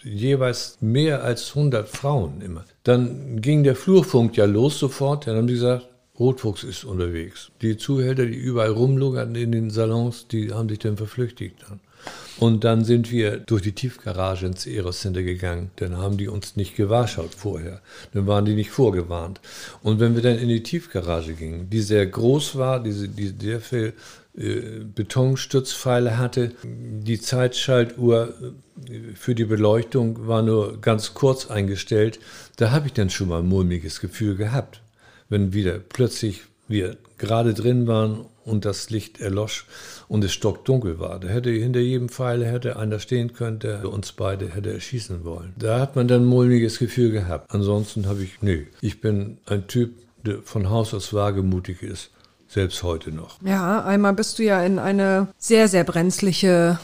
[0.04, 2.64] jeweils mehr als 100 Frauen immer.
[2.84, 5.91] Dann ging der Flurfunk ja los sofort, dann haben die gesagt,
[6.22, 7.50] Rotfuchs ist unterwegs.
[7.64, 11.66] Die Zuhälter, die überall rumlungern in den Salons, die haben sich dann verflüchtigt.
[12.38, 15.72] Und dann sind wir durch die Tiefgarage ins Eros Center gegangen.
[15.78, 17.82] Dann haben die uns nicht gewahrschaut vorher.
[18.14, 19.42] Dann waren die nicht vorgewarnt.
[19.82, 23.60] Und wenn wir dann in die Tiefgarage gingen, die sehr groß war, diese, die sehr
[23.60, 23.94] viel
[24.38, 28.30] äh, Betonstützpfeile hatte, die Zeitschaltuhr
[28.88, 32.20] äh, für die Beleuchtung war nur ganz kurz eingestellt.
[32.58, 34.82] Da habe ich dann schon mal ein mulmiges Gefühl gehabt,
[35.32, 39.66] wenn wieder plötzlich wir gerade drin waren und das Licht erlosch
[40.08, 41.20] und es stockdunkel war.
[41.20, 45.54] Da hätte hinter jedem Pfeil hätte einer stehen können, der uns beide hätte erschießen wollen.
[45.58, 47.54] Da hat man dann ein mulmiges Gefühl gehabt.
[47.54, 49.94] Ansonsten habe ich, nee, ich bin ein Typ,
[50.26, 52.12] der von Haus aus wagemutig ist.
[52.48, 53.42] Selbst heute noch.
[53.42, 56.80] Ja, einmal bist du ja in eine sehr, sehr brenzliche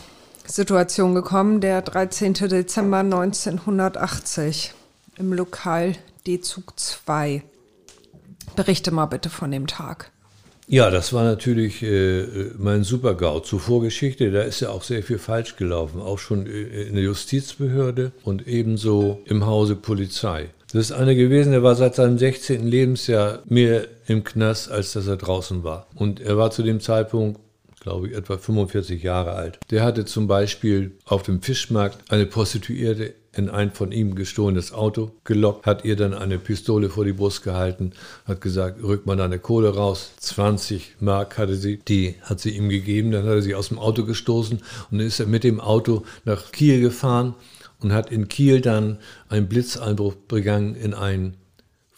[0.45, 2.33] Situation gekommen, der 13.
[2.35, 4.73] Dezember 1980
[5.17, 7.43] im Lokal D-Zug 2.
[8.55, 10.11] Berichte mal bitte von dem Tag.
[10.69, 13.39] Ja, das war natürlich äh, mein Super-GAU.
[13.39, 18.11] Zur Vorgeschichte, da ist ja auch sehr viel falsch gelaufen, auch schon in der Justizbehörde
[18.23, 20.49] und ebenso im Hause Polizei.
[20.73, 22.67] Das ist einer gewesen, der war seit seinem 16.
[22.67, 25.87] Lebensjahr mehr im Knast, als dass er draußen war.
[25.95, 27.39] Und er war zu dem Zeitpunkt
[27.87, 29.59] glaube ich, etwa 45 Jahre alt.
[29.71, 35.11] Der hatte zum Beispiel auf dem Fischmarkt eine Prostituierte in ein von ihm gestohlenes Auto
[35.23, 37.91] gelockt, hat ihr dann eine Pistole vor die Brust gehalten,
[38.25, 40.11] hat gesagt, rück mal deine Kohle raus.
[40.19, 43.79] 20 Mark hatte sie, die hat sie ihm gegeben, dann hat er sie aus dem
[43.79, 47.35] Auto gestoßen und ist er mit dem Auto nach Kiel gefahren
[47.79, 48.97] und hat in Kiel dann
[49.29, 51.35] einen Blitzeinbruch begangen in ein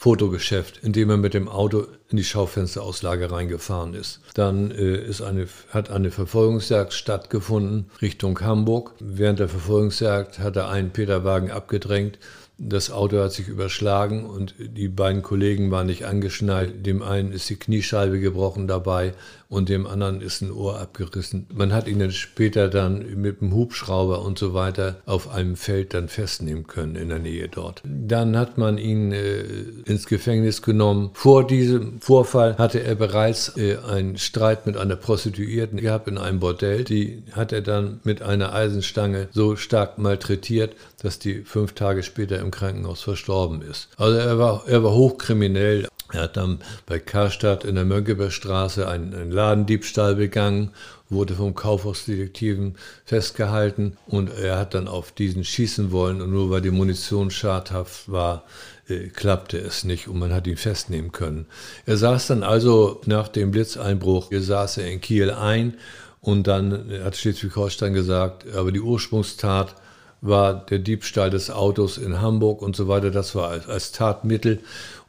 [0.01, 4.21] Fotogeschäft, in dem er mit dem Auto in die Schaufensterauslage reingefahren ist.
[4.33, 8.93] Dann äh, ist eine, hat eine Verfolgungsjagd stattgefunden Richtung Hamburg.
[9.01, 12.17] Während der Verfolgungsjagd hat er einen Peterwagen abgedrängt
[12.61, 16.85] das Auto hat sich überschlagen und die beiden Kollegen waren nicht angeschnallt.
[16.85, 19.13] Dem einen ist die Kniescheibe gebrochen dabei
[19.49, 21.47] und dem anderen ist ein Ohr abgerissen.
[21.51, 25.95] Man hat ihn dann später dann mit dem Hubschrauber und so weiter auf einem Feld
[25.95, 27.81] dann festnehmen können in der Nähe dort.
[27.83, 29.41] Dann hat man ihn äh,
[29.85, 31.09] ins Gefängnis genommen.
[31.13, 36.39] Vor diesem Vorfall hatte er bereits äh, einen Streit mit einer Prostituierten gehabt in einem
[36.39, 36.83] Bordell.
[36.83, 42.37] Die hat er dann mit einer Eisenstange so stark malträtiert, dass die fünf Tage später
[42.37, 43.89] im Krankenhaus verstorben ist.
[43.97, 45.87] Also er war, er war hochkriminell.
[46.11, 50.71] Er hat dann bei Karstadt in der Mönckebergstraße einen, einen Ladendiebstahl begangen,
[51.09, 56.61] wurde vom Kaufhausdetektiven festgehalten und er hat dann auf diesen schießen wollen und nur weil
[56.61, 58.43] die Munition schadhaft war,
[58.87, 61.45] äh, klappte es nicht und man hat ihn festnehmen können.
[61.85, 65.75] Er saß dann also nach dem Blitzeinbruch, hier saß er in Kiel ein
[66.21, 69.75] und dann hat Schleswig-Holstein gesagt, aber die Ursprungstat
[70.21, 73.09] war der Diebstahl des Autos in Hamburg und so weiter.
[73.09, 74.59] Das war als, als Tatmittel.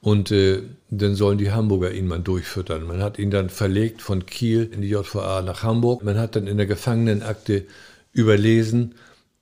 [0.00, 2.86] Und äh, dann sollen die Hamburger ihn mal durchfüttern.
[2.86, 6.02] Man hat ihn dann verlegt von Kiel in die JVA nach Hamburg.
[6.02, 7.66] Man hat dann in der Gefangenenakte
[8.12, 8.94] überlesen,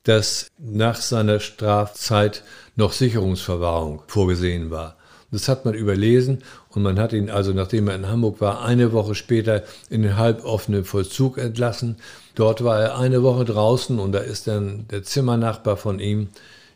[0.03, 2.43] dass nach seiner Strafzeit
[2.77, 4.97] noch Sicherungsverwahrung vorgesehen war.
[5.31, 6.39] Das hat man überlesen
[6.71, 10.17] und man hat ihn also, nachdem er in Hamburg war, eine Woche später in den
[10.17, 11.97] halboffenen Vollzug entlassen.
[12.35, 16.29] Dort war er eine Woche draußen und da ist dann der Zimmernachbar von ihm,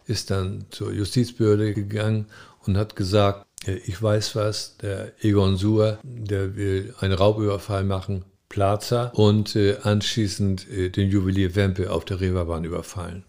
[0.06, 2.26] ist dann zur Justizbehörde gegangen
[2.66, 9.06] und hat gesagt, ich weiß was, der Egon Suhr, der will einen Raubüberfall machen, Plaza
[9.14, 13.24] und äh, anschließend äh, den Juwelier Wempe auf der Reeperbahn überfallen.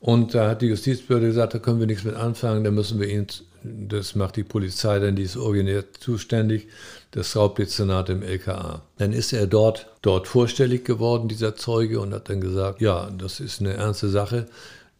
[0.00, 3.08] Und da hat die Justizbehörde gesagt, da können wir nichts mit anfangen, da müssen wir
[3.08, 3.26] ihn,
[3.62, 6.66] das macht die Polizei, denn die ist originär zuständig,
[7.12, 8.82] das Raubdezernat im LKA.
[8.98, 13.40] Dann ist er dort, dort vorstellig geworden, dieser Zeuge, und hat dann gesagt, ja, das
[13.40, 14.46] ist eine ernste Sache.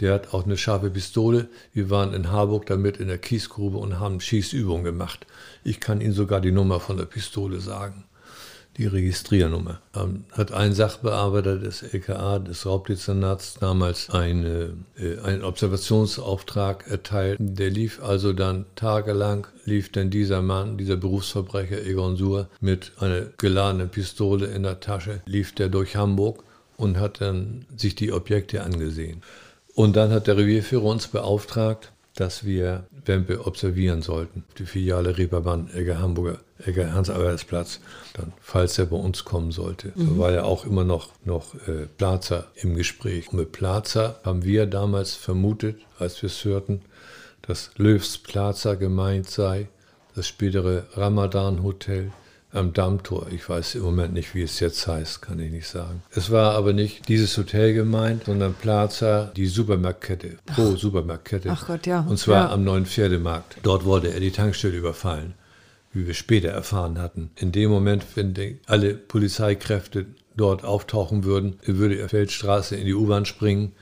[0.00, 1.48] Der hat auch eine scharfe Pistole.
[1.72, 5.26] Wir waren in Harburg damit in der Kiesgrube und haben Schießübungen gemacht.
[5.62, 8.04] Ich kann Ihnen sogar die Nummer von der Pistole sagen
[8.76, 9.80] die Registriernummer.
[9.94, 17.38] Ähm, hat ein Sachbearbeiter des LKA, des Raubdezernats, damals eine, äh, einen Observationsauftrag erteilt.
[17.40, 23.26] Der lief also dann tagelang, lief dann dieser Mann, dieser Berufsverbrecher Egon Suhr, mit einer
[23.38, 26.42] geladenen Pistole in der Tasche, lief der durch Hamburg
[26.76, 29.22] und hat dann sich die Objekte angesehen.
[29.74, 34.44] Und dann hat der Revierführer uns beauftragt, dass wir Wempe observieren sollten.
[34.58, 37.80] Die Filiale Reeperbahn, Egger Hamburger, Egger Hans-Alberts-Platz,
[38.14, 39.92] dann, falls er bei uns kommen sollte.
[39.96, 40.10] Mhm.
[40.10, 43.32] Da war ja auch immer noch, noch äh, Plaza im Gespräch.
[43.32, 46.82] Und mit Plaza haben wir damals vermutet, als wir es hörten,
[47.42, 49.68] dass Löws Plaza gemeint sei,
[50.14, 52.12] das spätere Ramadan Hotel
[52.54, 53.26] am Dammtor.
[53.30, 56.02] Ich weiß im Moment nicht, wie es jetzt heißt, kann ich nicht sagen.
[56.10, 61.50] Es war aber nicht dieses Hotel gemeint, sondern Plaza, die Supermarktkette, Pro Supermarktkette.
[61.50, 62.00] Ach Gott, ja.
[62.08, 62.50] Und zwar ja.
[62.50, 63.56] am neuen Pferdemarkt.
[63.62, 65.34] Dort wollte er die Tankstelle überfallen,
[65.92, 67.30] wie wir später erfahren hatten.
[67.36, 68.34] In dem Moment, wenn
[68.66, 73.72] alle Polizeikräfte dort auftauchen würden, würde er Feldstraße in die U-Bahn springen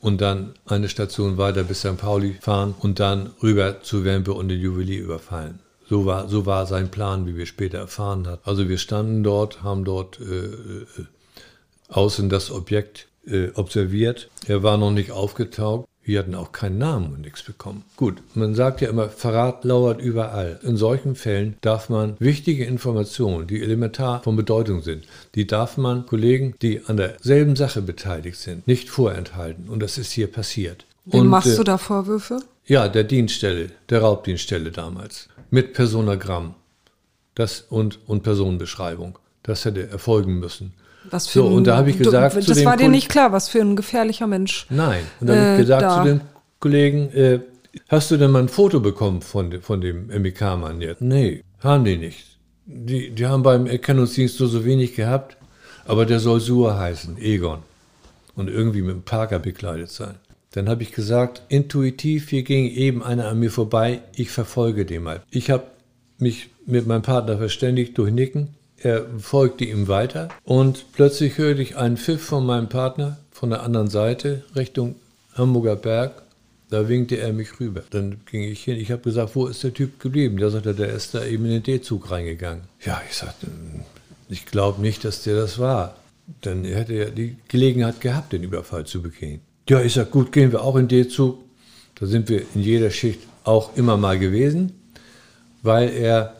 [0.00, 1.96] und dann eine Station weiter bis St.
[1.96, 5.60] Pauli fahren und dann rüber zu Wempe und den Juwelier überfallen.
[5.92, 8.40] So war, so war sein Plan, wie wir später erfahren haben.
[8.44, 10.86] Also wir standen dort, haben dort äh, äh,
[11.90, 14.30] außen das Objekt äh, observiert.
[14.46, 15.86] Er war noch nicht aufgetaucht.
[16.02, 17.84] Wir hatten auch keinen Namen und nichts bekommen.
[17.98, 20.60] Gut, man sagt ja immer, Verrat lauert überall.
[20.62, 26.06] In solchen Fällen darf man wichtige Informationen, die elementar von Bedeutung sind, die darf man
[26.06, 29.68] Kollegen, die an derselben Sache beteiligt sind, nicht vorenthalten.
[29.68, 30.86] Und das ist hier passiert.
[31.04, 32.40] Wem und, machst du da Vorwürfe?
[32.64, 35.28] Ja, der Dienststelle, der Raubdienststelle damals.
[35.52, 36.54] Mit Personagramm
[37.36, 39.18] das und, und Personenbeschreibung.
[39.42, 40.72] Das hätte erfolgen müssen.
[41.10, 43.08] Was für so, und da habe ich gesagt, du, zu das dem war dir nicht
[43.08, 44.66] klar, was für ein gefährlicher Mensch.
[44.70, 45.02] Nein.
[45.20, 45.98] Und dann habe Äh, ich gesagt da.
[46.02, 46.20] zu dem
[46.60, 47.40] Kollegen, äh,
[47.88, 51.00] hast du denn mal ein Foto bekommen von, de- von dem MEK-Mann jetzt?
[51.02, 52.38] Nee, haben die nicht.
[52.66, 55.36] Die, die haben beim Erkennungsdienst so, so wenig gehabt,
[55.84, 57.58] aber der soll Sur heißen, Egon.
[58.36, 60.14] Und irgendwie mit einem Parker bekleidet sein.
[60.52, 65.02] Dann habe ich gesagt, intuitiv, hier ging eben einer an mir vorbei, ich verfolge den
[65.02, 65.22] mal.
[65.30, 65.64] Ich habe
[66.18, 68.48] mich mit meinem Partner verständigt durch Nicken.
[68.76, 73.62] Er folgte ihm weiter und plötzlich hörte ich einen Pfiff von meinem Partner von der
[73.62, 74.96] anderen Seite Richtung
[75.34, 76.22] Hamburger Berg.
[76.68, 77.82] Da winkte er mich rüber.
[77.90, 78.76] Dann ging ich hin.
[78.76, 80.38] Ich habe gesagt, wo ist der Typ geblieben?
[80.38, 82.64] Der sagte, der ist da eben in den D-Zug reingegangen.
[82.84, 83.46] Ja, ich sagte,
[84.28, 85.96] ich glaube nicht, dass der das war.
[86.40, 89.40] Dann hätte er die Gelegenheit gehabt, den Überfall zu begehen.
[89.68, 91.38] Ja, ich sag, gut, gehen wir auch in D-Zug.
[91.98, 94.72] Da sind wir in jeder Schicht auch immer mal gewesen,
[95.62, 96.34] weil er,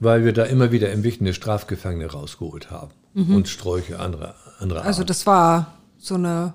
[0.00, 5.10] weil wir da immer wieder entwichene Strafgefangene rausgeholt haben und Sträuche anderer, anderer Also Art.
[5.10, 6.54] das war so eine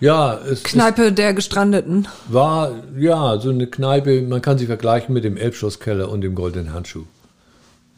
[0.00, 2.08] Ja, Kneipe der Gestrandeten.
[2.26, 6.34] es war ja so eine Kneipe, man kann sie vergleichen mit dem Elbschlosskeller und dem
[6.34, 7.04] Goldenen Handschuh.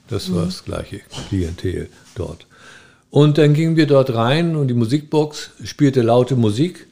[0.09, 2.47] Das war das gleiche Klientel dort.
[3.11, 6.89] Und dann gingen wir dort rein und die Musikbox spielte laute Musik.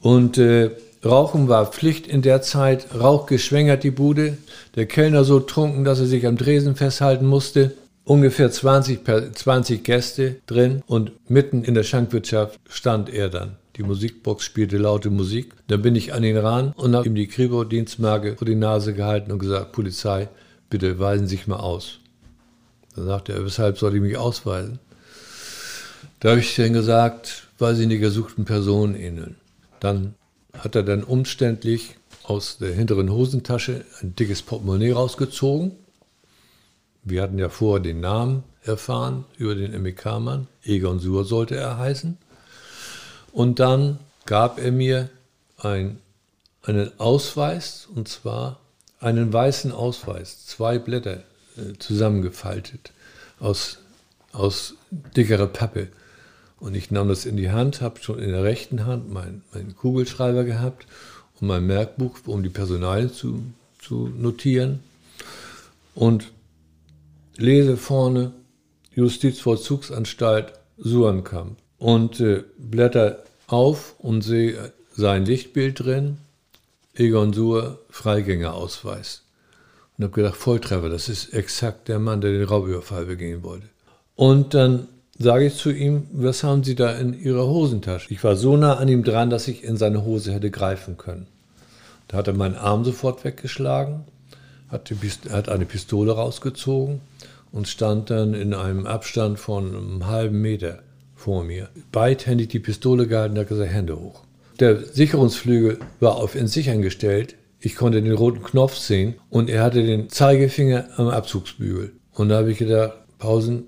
[0.00, 0.70] Und äh,
[1.04, 4.36] Rauchen war Pflicht in der Zeit, Rauch geschwängert die Bude.
[4.74, 7.74] Der Kellner so trunken, dass er sich am Dresen festhalten musste.
[8.04, 13.56] Ungefähr 20, per, 20 Gäste drin und mitten in der Schankwirtschaft stand er dann.
[13.76, 15.52] Die Musikbox spielte laute Musik.
[15.68, 19.30] Dann bin ich an ihn ran und habe ihm die Kripo-Dienstmarke vor die Nase gehalten
[19.30, 20.28] und gesagt, Polizei,
[20.68, 21.98] bitte weisen Sie sich mal aus.
[22.96, 24.80] Dann sagte er, weshalb soll ich mich ausweisen?
[26.18, 29.36] Da habe ich dann gesagt, weil sie einer gesuchten Person ähneln.
[29.80, 30.14] Dann
[30.52, 35.72] hat er dann umständlich aus der hinteren Hosentasche ein dickes Portemonnaie rausgezogen.
[37.04, 40.46] Wir hatten ja vorher den Namen erfahren über den MEK-Mann.
[40.62, 42.18] Egon Suhr sollte er heißen.
[43.32, 45.08] Und dann gab er mir
[45.58, 45.98] ein,
[46.62, 48.60] einen Ausweis, und zwar
[49.00, 51.22] einen weißen Ausweis, zwei Blätter
[51.56, 52.92] äh, zusammengefaltet
[53.40, 53.78] aus,
[54.32, 55.88] aus dickerer Pappe.
[56.60, 59.76] Und ich nahm das in die Hand, habe schon in der rechten Hand meinen meinen
[59.76, 60.86] Kugelschreiber gehabt
[61.40, 63.42] und mein Merkbuch, um die Personalien zu,
[63.78, 64.80] zu notieren.
[65.94, 66.32] Und
[67.36, 68.32] lese vorne
[68.94, 76.18] Justizvollzugsanstalt Suankamp und äh, blätter auf und sehe sein Lichtbild drin,
[76.94, 79.22] Egon Suhr, Freigängerausweis.
[79.96, 83.68] Und habe gedacht, Volltreffer, das ist exakt der Mann, der den Raubüberfall begehen wollte.
[84.16, 88.12] Und dann sage ich zu ihm, was haben Sie da in Ihrer Hosentasche?
[88.12, 91.26] Ich war so nah an ihm dran, dass ich in seine Hose hätte greifen können.
[92.06, 94.04] Da hat er meinen Arm sofort weggeschlagen,
[94.68, 94.90] hat,
[95.30, 97.00] hat eine Pistole rausgezogen
[97.52, 100.80] und stand dann in einem Abstand von einem halben Meter
[101.14, 101.68] vor mir.
[101.90, 104.22] Beidhändig die Pistole gehalten, da hat gesagt, Hände hoch.
[104.60, 107.36] Der Sicherungsflügel war auf ins Sichern gestellt.
[107.60, 111.92] Ich konnte den roten Knopf sehen und er hatte den Zeigefinger am Abzugsbügel.
[112.12, 113.64] Und da habe ich gedacht, Pausen,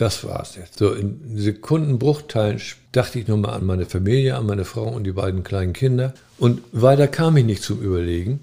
[0.00, 0.78] das war's jetzt.
[0.78, 2.60] So in Sekundenbruchteilen
[2.92, 6.14] dachte ich nochmal an meine Familie, an meine Frau und die beiden kleinen Kinder.
[6.38, 8.40] Und weiter kam ich nicht zum Überlegen.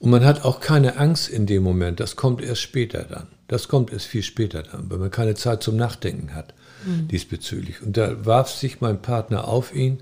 [0.00, 2.00] Und man hat auch keine Angst in dem Moment.
[2.00, 3.28] Das kommt erst später dann.
[3.46, 6.52] Das kommt erst viel später dann, weil man keine Zeit zum Nachdenken hat
[6.84, 7.08] mhm.
[7.08, 7.82] diesbezüglich.
[7.82, 9.98] Und da warf sich mein Partner auf ihn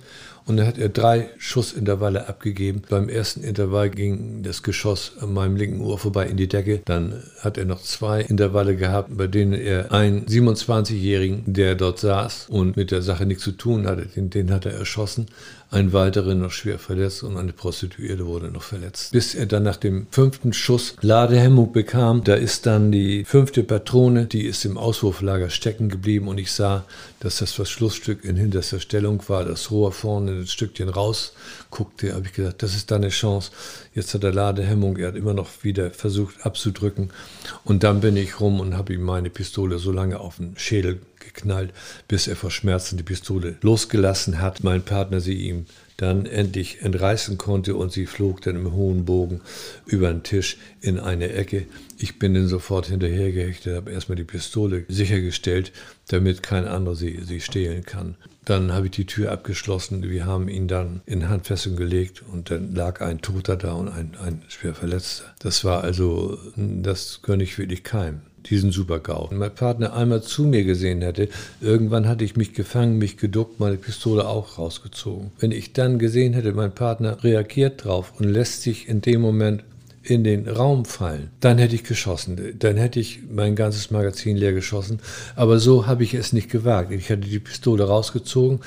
[0.46, 2.82] und dann hat er drei Schussintervalle abgegeben.
[2.88, 6.80] Beim ersten Intervall ging das Geschoss an meinem linken Ohr vorbei in die Decke.
[6.85, 12.46] Dann hat er noch zwei Intervalle gehabt, bei denen er einen 27-Jährigen, der dort saß
[12.48, 15.26] und mit der Sache nichts zu tun hatte, den, den hat er erschossen.
[15.76, 19.12] Ein weiterer noch schwer verletzt und eine Prostituierte wurde noch verletzt.
[19.12, 24.24] Bis er dann nach dem fünften Schuss Ladehemmung bekam, da ist dann die fünfte Patrone,
[24.24, 26.86] die ist im Auswurflager stecken geblieben und ich sah,
[27.20, 31.34] dass das Verschlussstück in hinterster Stellung war, das Rohr vorne ein Stückchen raus
[31.70, 33.50] guckte, habe ich gedacht, das ist deine Chance.
[33.94, 37.10] Jetzt hat er Ladehemmung, er hat immer noch wieder versucht abzudrücken
[37.64, 41.02] und dann bin ich rum und habe ihm meine Pistole so lange auf den Schädel
[41.37, 41.72] geknallt,
[42.09, 44.64] bis er vor Schmerzen die Pistole losgelassen hat.
[44.64, 49.40] Mein Partner sie ihm dann endlich entreißen konnte und sie flog dann im hohen Bogen
[49.87, 51.66] über den Tisch in eine Ecke.
[51.99, 55.72] Ich bin dann sofort hinterhergehechtet, habe erstmal die Pistole sichergestellt,
[56.09, 58.16] damit kein anderer sie, sie stehlen kann.
[58.44, 62.75] Dann habe ich die Tür abgeschlossen, wir haben ihn dann in Handfessung gelegt und dann
[62.75, 65.25] lag ein Toter da und ein, ein schwer Verletzter.
[65.40, 69.30] Das war also, das gönne ich wirklich keinem diesen Super-GAU.
[69.30, 71.28] Wenn mein Partner einmal zu mir gesehen hätte,
[71.61, 75.30] irgendwann hatte ich mich gefangen, mich geduckt, meine Pistole auch rausgezogen.
[75.38, 79.64] Wenn ich dann gesehen hätte, mein Partner reagiert drauf und lässt sich in dem Moment
[80.08, 82.54] in den Raum fallen, dann hätte ich geschossen.
[82.58, 85.00] Dann hätte ich mein ganzes Magazin leer geschossen.
[85.34, 86.92] Aber so habe ich es nicht gewagt.
[86.92, 88.60] Ich hätte die Pistole rausgezogen.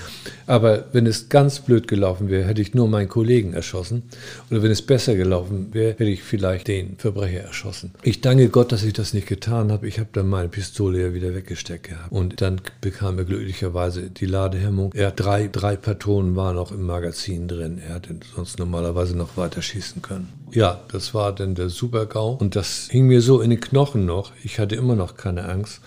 [0.48, 4.04] Aber wenn es ganz blöd gelaufen wäre, hätte ich nur meinen Kollegen erschossen.
[4.52, 7.92] Oder wenn es besser gelaufen wäre, hätte ich vielleicht den Verbrecher erschossen.
[8.04, 9.88] Ich danke Gott, dass ich das nicht getan habe.
[9.88, 12.12] Ich habe dann meine Pistole ja wieder weggesteckt gehabt.
[12.12, 14.92] Und dann bekam er glücklicherweise die Ladehemmung.
[14.94, 17.80] Er hat drei, drei Patronen waren auch im Magazin drin.
[17.80, 20.28] Er hätte sonst normalerweise noch weiter schießen können.
[20.52, 24.32] Ja, das war dann der Super-GAU und das hing mir so in den Knochen noch.
[24.44, 25.80] Ich hatte immer noch keine Angst.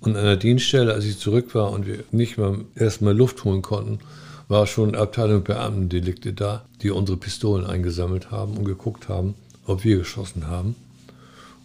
[0.00, 3.62] Und an der Dienststelle, als ich zurück war und wir nicht mal erstmal Luft holen
[3.62, 4.00] konnten,
[4.48, 9.34] war schon Abteilung Beamtendelikte da, die unsere Pistolen eingesammelt haben und geguckt haben,
[9.66, 10.74] ob wir geschossen haben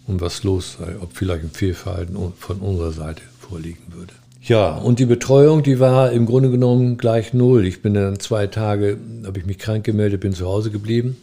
[0.05, 4.13] und was los sei, ob vielleicht ein Fehlverhalten von unserer Seite vorliegen würde.
[4.43, 7.65] Ja, und die Betreuung, die war im Grunde genommen gleich null.
[7.65, 11.17] Ich bin dann zwei Tage, habe ich mich krank gemeldet, bin zu Hause geblieben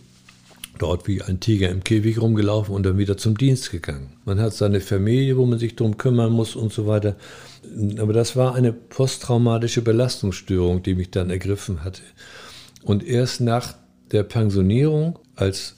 [0.82, 4.16] dort wie ein Tiger im Käfig rumgelaufen und dann wieder zum Dienst gegangen.
[4.24, 7.16] Man hat seine Familie, wo man sich darum kümmern muss und so weiter.
[7.98, 12.02] Aber das war eine posttraumatische Belastungsstörung, die mich dann ergriffen hatte.
[12.82, 13.74] Und erst nach
[14.10, 15.76] der Pensionierung, als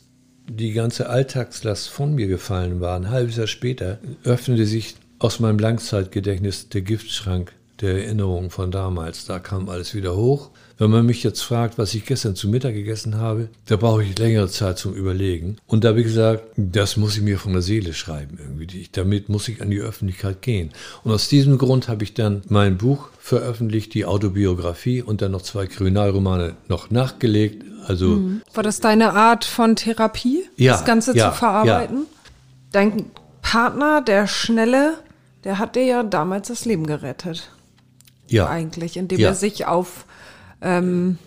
[0.49, 5.59] die ganze Alltagslast von mir gefallen war, ein halbes Jahr später, öffnete sich aus meinem
[5.59, 9.27] Langzeitgedächtnis der Giftschrank der Erinnerungen von damals.
[9.27, 10.51] Da kam alles wieder hoch.
[10.77, 14.19] Wenn man mich jetzt fragt, was ich gestern zu Mittag gegessen habe, da brauche ich
[14.19, 15.59] längere Zeit zum Überlegen.
[15.67, 18.89] Und da habe ich gesagt, das muss ich mir von der Seele schreiben irgendwie.
[18.91, 20.73] Damit muss ich an die Öffentlichkeit gehen.
[21.05, 25.43] Und aus diesem Grund habe ich dann mein Buch veröffentlicht, die Autobiografie und dann noch
[25.43, 27.65] zwei Kriminalromane noch nachgelegt.
[27.87, 28.43] Also mhm.
[28.53, 31.99] war das deine Art von Therapie, ja, das Ganze ja, zu verarbeiten?
[31.99, 32.31] Ja.
[32.73, 33.07] Dein
[33.43, 34.95] Partner, der Schnelle,
[35.45, 37.51] der hat dir ja damals das Leben gerettet.
[38.27, 38.49] Ja.
[38.49, 40.07] Eigentlich, indem er sich auf
[40.61, 41.19] ähm,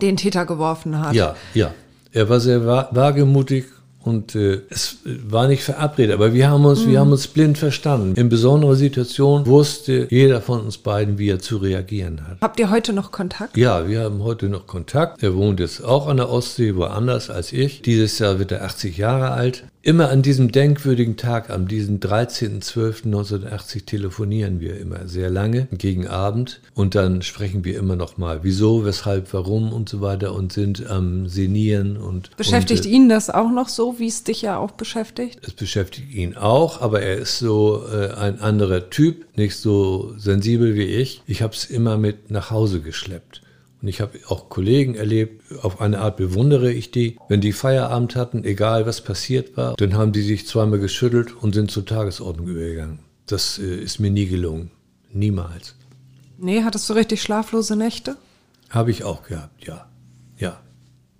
[0.00, 1.14] den Täter geworfen hat.
[1.14, 1.72] Ja, ja.
[2.12, 3.66] Er war sehr wagemutig
[4.06, 6.90] und äh, es war nicht verabredet, aber wir haben uns, mhm.
[6.90, 8.14] wir haben uns blind verstanden.
[8.14, 12.38] In besonderer Situation wusste jeder von uns beiden, wie er zu reagieren hat.
[12.40, 13.56] Habt ihr heute noch Kontakt?
[13.56, 15.22] Ja, wir haben heute noch Kontakt.
[15.22, 17.82] Er wohnt jetzt auch an der Ostsee, woanders als ich.
[17.82, 19.64] Dieses Jahr wird er 80 Jahre alt.
[19.86, 26.60] Immer an diesem denkwürdigen Tag, am diesem 13.12.1980 telefonieren wir immer sehr lange gegen Abend
[26.74, 30.90] und dann sprechen wir immer noch mal, wieso, weshalb, warum und so weiter und sind
[30.90, 34.58] am Senieren und beschäftigt und, äh, ihn das auch noch so, wie es dich ja
[34.58, 35.38] auch beschäftigt?
[35.42, 40.74] Es beschäftigt ihn auch, aber er ist so äh, ein anderer Typ, nicht so sensibel
[40.74, 41.22] wie ich.
[41.26, 43.42] Ich habe es immer mit nach Hause geschleppt.
[43.82, 47.18] Und ich habe auch Kollegen erlebt, auf eine Art bewundere ich die.
[47.28, 51.54] Wenn die Feierabend hatten, egal was passiert war, dann haben die sich zweimal geschüttelt und
[51.54, 53.00] sind zur Tagesordnung übergegangen.
[53.26, 54.70] Das äh, ist mir nie gelungen.
[55.12, 55.74] Niemals.
[56.38, 58.16] Nee, hattest du richtig schlaflose Nächte?
[58.70, 59.74] Habe ich auch gehabt, ja.
[59.76, 59.86] Ja.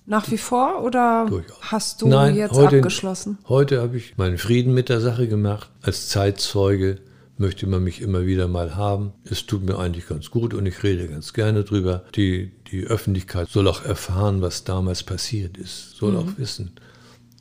[0.07, 1.59] Nach wie vor oder Durchaus.
[1.63, 3.39] hast du Nein, jetzt heute, abgeschlossen?
[3.49, 6.99] Heute habe ich meinen Frieden mit der Sache gemacht, als Zeitzeuge
[7.39, 9.13] möchte man mich immer wieder mal haben.
[9.25, 12.05] Es tut mir eigentlich ganz gut und ich rede ganz gerne drüber.
[12.15, 16.19] Die, die Öffentlichkeit soll auch erfahren, was damals passiert ist, soll mhm.
[16.19, 16.73] auch wissen.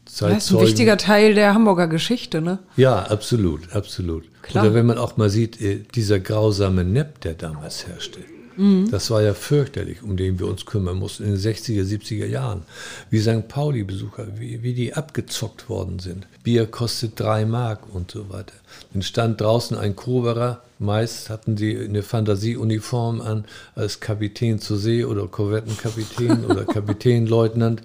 [0.05, 2.59] Das ist ein wichtiger Teil der Hamburger Geschichte, ne?
[2.77, 4.23] Ja, absolut, absolut.
[4.43, 4.65] Klar.
[4.65, 8.19] Oder wenn man auch mal sieht, äh, dieser grausame Nepp, der damals herrschte.
[8.57, 8.89] Mhm.
[8.91, 12.63] Das war ja fürchterlich, um den wir uns kümmern mussten in den 60er, 70er Jahren.
[13.09, 13.47] Wie St.
[13.47, 16.27] Pauli-Besucher, wie, wie die abgezockt worden sind.
[16.43, 18.53] Bier kostet drei Mark und so weiter.
[18.93, 25.05] Dann stand draußen ein Koberer, meist hatten sie eine Fantasieuniform an als Kapitän zur See
[25.05, 27.81] oder Korvettenkapitän oder Kapitänleutnant.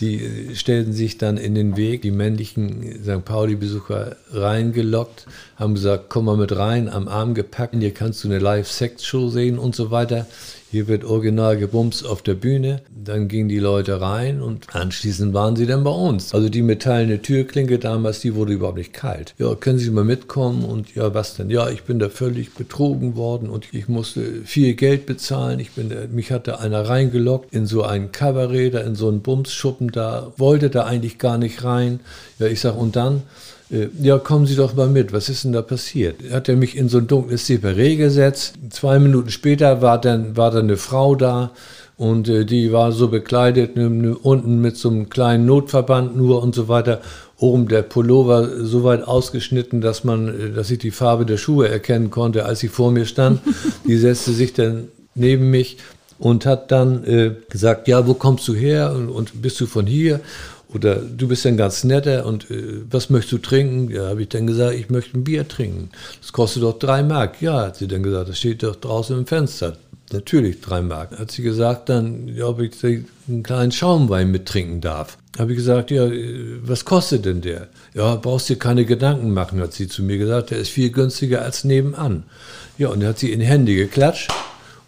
[0.00, 3.24] Die stellten sich dann in den Weg, die männlichen St.
[3.24, 8.38] Pauli-Besucher reingelockt, haben gesagt, komm mal mit rein, am Arm gepackt, hier kannst du eine
[8.38, 10.26] Live-Sex-Show sehen und so weiter.
[10.72, 12.80] Hier wird original gebumst auf der Bühne.
[12.88, 16.32] Dann gingen die Leute rein und anschließend waren sie dann bei uns.
[16.32, 19.34] Also die metallene Türklinke damals, die wurde überhaupt nicht kalt.
[19.36, 20.64] Ja, können Sie mal mitkommen?
[20.64, 21.50] Und ja, was denn?
[21.50, 25.60] Ja, ich bin da völlig betrogen worden und ich musste viel Geld bezahlen.
[25.60, 30.32] Ich bin, mich hatte einer reingelockt in so ein Kabarett, in so einen Bumsschuppen da,
[30.38, 32.00] wollte da eigentlich gar nicht rein.
[32.38, 33.24] Ja, ich sag, und dann?
[33.72, 36.16] Äh, ja, kommen Sie doch mal mit, was ist denn da passiert?
[36.30, 38.54] Hat er mich in so ein dunkles Separé gesetzt.
[38.70, 41.50] Zwei Minuten später war dann, war dann eine Frau da
[41.96, 46.42] und äh, die war so bekleidet, ne, ne, unten mit so einem kleinen Notverband nur
[46.42, 47.00] und so weiter.
[47.38, 51.68] Oben der Pullover so weit ausgeschnitten, dass man, äh, dass ich die Farbe der Schuhe
[51.68, 53.40] erkennen konnte, als sie vor mir stand.
[53.86, 55.78] Die setzte sich dann neben mich
[56.18, 59.86] und hat dann äh, gesagt, ja, wo kommst du her und, und bist du von
[59.86, 60.20] hier?
[60.74, 63.90] Oder du bist ein ganz netter und äh, was möchtest du trinken?
[63.90, 65.90] Ja, habe ich dann gesagt, ich möchte ein Bier trinken.
[66.20, 67.42] Das kostet doch drei Mark.
[67.42, 69.76] Ja, hat sie dann gesagt, das steht doch draußen im Fenster.
[70.12, 71.18] Natürlich drei Mark.
[71.18, 75.18] Hat sie gesagt dann, ja, ob ich einen kleinen Schaumwein mittrinken darf.
[75.38, 77.68] Habe ich gesagt, ja, äh, was kostet denn der?
[77.94, 80.50] Ja, brauchst dir keine Gedanken machen, hat sie zu mir gesagt.
[80.50, 82.24] Der ist viel günstiger als nebenan.
[82.78, 84.30] Ja, und dann hat sie in Hände geklatscht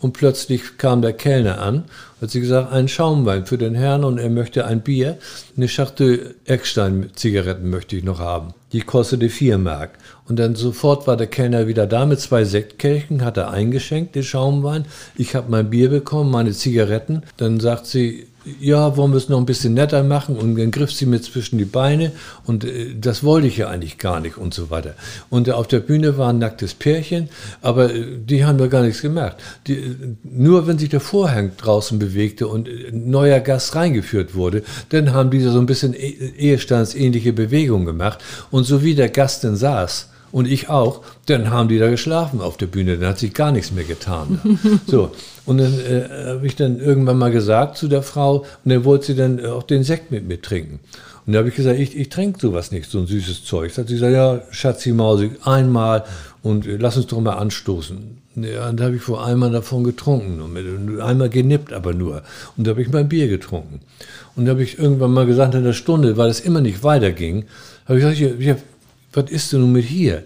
[0.01, 1.85] und plötzlich kam der Kellner an,
[2.25, 5.19] hat sie gesagt, einen Schaumwein für den Herrn und er möchte ein Bier.
[5.57, 8.55] Eine Schachtel Eckstein-Zigaretten möchte ich noch haben.
[8.73, 9.99] Die kostete vier Mark.
[10.27, 14.23] Und dann sofort war der Kellner wieder da mit zwei Sektkelchen, hat er eingeschenkt, den
[14.23, 14.87] Schaumwein.
[15.17, 17.23] Ich habe mein Bier bekommen, meine Zigaretten.
[17.37, 18.27] Dann sagt sie,
[18.61, 20.37] ja, wollen wir es noch ein bisschen netter machen?
[20.37, 22.13] Und dann griff sie mir zwischen die Beine
[22.45, 24.95] und äh, das wollte ich ja eigentlich gar nicht und so weiter.
[25.31, 27.29] Und äh, auf der Bühne war ein nacktes Pärchen,
[27.63, 29.41] aber äh, die haben da gar nichts gemerkt.
[29.67, 34.63] Die, äh, nur wenn sich der Vorhang draußen bewegte und äh, neuer Gast reingeführt wurde,
[34.91, 38.19] dann haben diese so ein bisschen e ehestandsähnliche Bewegungen gemacht.
[38.51, 42.41] Und so wie der Gast dann saß, und ich auch, dann haben die da geschlafen
[42.41, 44.59] auf der Bühne, dann hat sich gar nichts mehr getan.
[44.89, 45.13] so,
[45.47, 49.07] und dann äh, habe ich dann irgendwann mal gesagt zu der Frau, und dann wollte
[49.07, 50.81] sie dann auch den Sekt mit mir trinken.
[51.25, 53.73] Und da habe ich gesagt, ich, ich trinke sowas nicht, so ein süßes Zeug.
[53.73, 56.03] Da hat sie gesagt, ja, Schatzi Mausi, einmal
[56.43, 58.19] und äh, lass uns doch mal anstoßen.
[58.35, 62.25] Ja, und da habe ich vor einmal davon getrunken, und einmal genippt aber nur.
[62.57, 63.83] Und da habe ich mein Bier getrunken.
[64.35, 67.45] Und da habe ich irgendwann mal gesagt, in der Stunde, weil es immer nicht weiterging,
[67.87, 68.57] habe ich gesagt, ich,
[69.15, 70.25] was ist denn nun mit hier?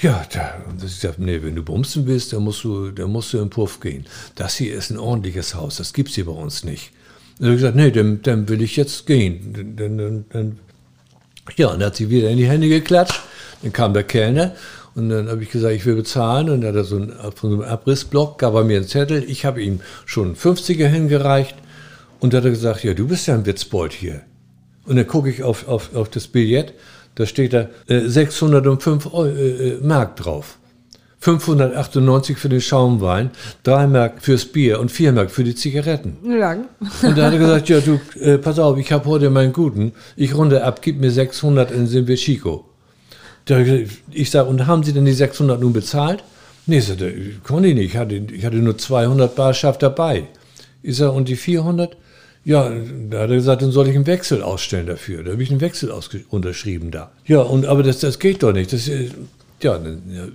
[0.00, 3.32] Ja, da, das ist ja, nee, wenn du bumsen willst, dann musst du, dann musst
[3.32, 4.06] du im Puff gehen.
[4.34, 6.92] Das hier ist ein ordentliches Haus, das gibt's hier bei uns nicht.
[7.38, 9.74] Und er hat gesagt, nee, dann, dann will ich jetzt gehen.
[9.76, 10.58] Dann, dann, dann,
[11.56, 13.20] ja, und dann hat sie wieder in die Hände geklatscht.
[13.62, 14.54] Dann kam der Kellner
[14.94, 16.50] und dann habe ich gesagt, ich will bezahlen.
[16.50, 19.24] Und dann hat er so einen, von so einem Abrissblock, gab er mir einen Zettel.
[19.28, 21.56] Ich habe ihm schon einen 50er hingereicht.
[22.20, 24.22] Und dann hat er gesagt, ja, du bist ja ein Witzbold hier.
[24.84, 26.74] Und dann gucke ich auf, auf, auf das Billett
[27.14, 30.58] da steht da äh, 605 Euro, äh, Mark drauf.
[31.20, 33.30] 598 für den Schaumwein,
[33.64, 36.16] 3 Mark fürs Bier und 4 Mark für die Zigaretten.
[36.24, 36.64] Lang.
[37.02, 39.92] Und da hat er gesagt, ja du, äh, pass auf, ich habe heute meinen Guten,
[40.16, 42.64] ich runde ab, gib mir 600, dann sind wir Chico.
[44.12, 46.24] Ich sage, und haben Sie denn die 600 nun bezahlt?
[46.66, 50.28] Nee, ich sagte, konnte ich nicht, ich hatte, ich hatte nur 200 Barschaft dabei.
[50.82, 51.96] Ich sage, und die 400?
[52.44, 52.70] Ja,
[53.10, 55.22] da hat er gesagt, dann soll ich einen Wechsel ausstellen dafür.
[55.22, 55.92] Da habe ich einen Wechsel
[56.30, 57.10] unterschrieben da.
[57.26, 58.72] Ja, und aber das, das geht doch nicht.
[58.72, 59.10] Das, äh,
[59.62, 59.78] ja,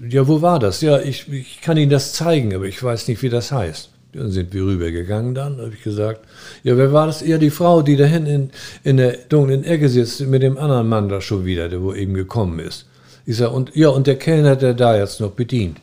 [0.08, 0.82] ja, wo war das?
[0.82, 3.90] Ja, ich, ich kann Ihnen das zeigen, aber ich weiß nicht, wie das heißt.
[4.14, 6.22] Dann sind wir rübergegangen dann, habe ich gesagt.
[6.64, 7.26] Ja, wer war das?
[7.26, 8.52] Ja, die Frau, die da hinten
[8.84, 12.14] in, der dunklen Ecke sitzt, mit dem anderen Mann da schon wieder, der wo eben
[12.14, 12.86] gekommen ist.
[13.26, 15.80] Ich sage, und, ja, und der Kellner, der da jetzt noch bedient.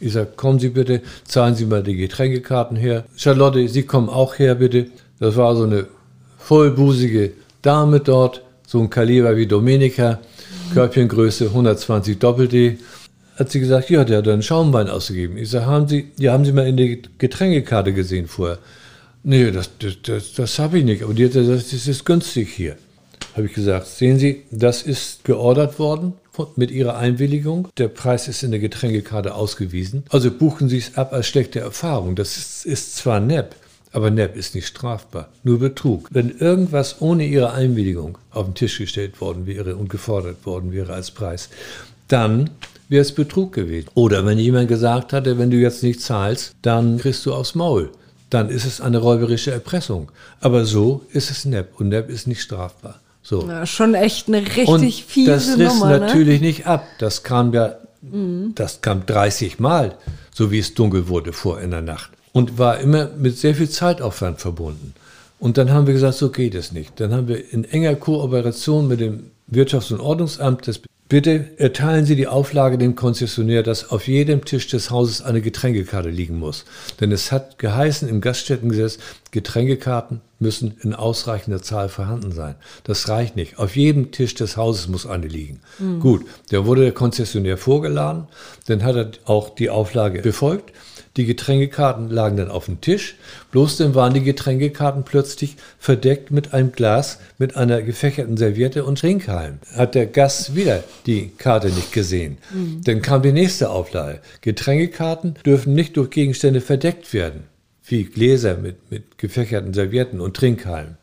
[0.00, 3.04] Ich sage, kommen Sie bitte, zahlen Sie mal die Getränkekarten her.
[3.16, 4.86] Charlotte, Sie kommen auch her, bitte.
[5.20, 5.86] Das war so eine
[6.38, 10.20] vollbusige Dame dort, so ein Kaliber wie Domenica,
[10.72, 12.78] Körbchengröße 120 Doppel-D.
[13.36, 15.36] Hat sie gesagt, ja, der hat einen Schaumwein ausgegeben.
[15.38, 18.58] Ich sage, haben Sie, ja, haben Sie mal in die Getränkekarte gesehen vorher?
[19.22, 22.50] Nee, das, das, das, das habe ich nicht, aber die hat gesagt, das ist günstig
[22.50, 22.76] hier.
[23.34, 26.12] Habe ich gesagt, sehen Sie, das ist geordert worden
[26.56, 27.68] mit Ihrer Einwilligung.
[27.78, 30.04] Der Preis ist in der Getränkekarte ausgewiesen.
[30.10, 32.14] Also buchen Sie es ab als schlechte Erfahrung.
[32.14, 33.56] Das ist, ist zwar nett,
[33.94, 36.08] aber NEP ist nicht strafbar, nur Betrug.
[36.10, 40.92] Wenn irgendwas ohne Ihre Einwilligung auf den Tisch gestellt worden wäre und gefordert worden wäre
[40.92, 41.48] als Preis,
[42.08, 42.50] dann
[42.88, 43.88] wäre es Betrug gewesen.
[43.94, 47.90] Oder wenn jemand gesagt hatte, wenn du jetzt nicht zahlst, dann kriegst du aufs Maul.
[48.30, 50.10] Dann ist es eine räuberische Erpressung.
[50.40, 52.98] Aber so ist es Nepp und Nepp ist nicht strafbar.
[53.22, 53.46] So.
[53.46, 56.00] Ja, schon echt eine richtig Und fiese das riss Nummer, ne?
[56.00, 56.84] natürlich nicht ab.
[56.98, 57.76] Das kam ja,
[58.56, 59.96] das kam 30 Mal,
[60.34, 62.10] so wie es dunkel wurde vor in der Nacht.
[62.34, 64.92] Und war immer mit sehr viel Zeitaufwand verbunden.
[65.38, 67.00] Und dann haben wir gesagt, so geht es nicht.
[67.00, 72.16] Dann haben wir in enger Kooperation mit dem Wirtschafts- und Ordnungsamt das Bitte erteilen Sie
[72.16, 76.64] die Auflage dem Konzessionär, dass auf jedem Tisch des Hauses eine Getränkekarte liegen muss.
[76.98, 78.98] Denn es hat geheißen im Gaststättengesetz,
[79.30, 82.54] Getränkekarten müssen in ausreichender Zahl vorhanden sein.
[82.84, 83.58] Das reicht nicht.
[83.58, 85.60] Auf jedem Tisch des Hauses muss eine liegen.
[86.00, 88.26] Gut, da wurde der Konzessionär vorgeladen,
[88.66, 90.72] dann hat er auch die Auflage befolgt.
[91.16, 93.14] Die Getränkekarten lagen dann auf dem Tisch,
[93.52, 98.98] bloß dann waren die Getränkekarten plötzlich verdeckt mit einem Glas, mit einer gefächerten Serviette und
[98.98, 99.58] Trinkhalm.
[99.76, 102.38] Hat der Gast wieder die Karte nicht gesehen.
[102.84, 104.20] Dann kam die nächste Auflage.
[104.40, 107.44] Getränkekarten dürfen nicht durch Gegenstände verdeckt werden,
[107.84, 110.96] wie Gläser mit, mit gefächerten Servietten und Trinkhalm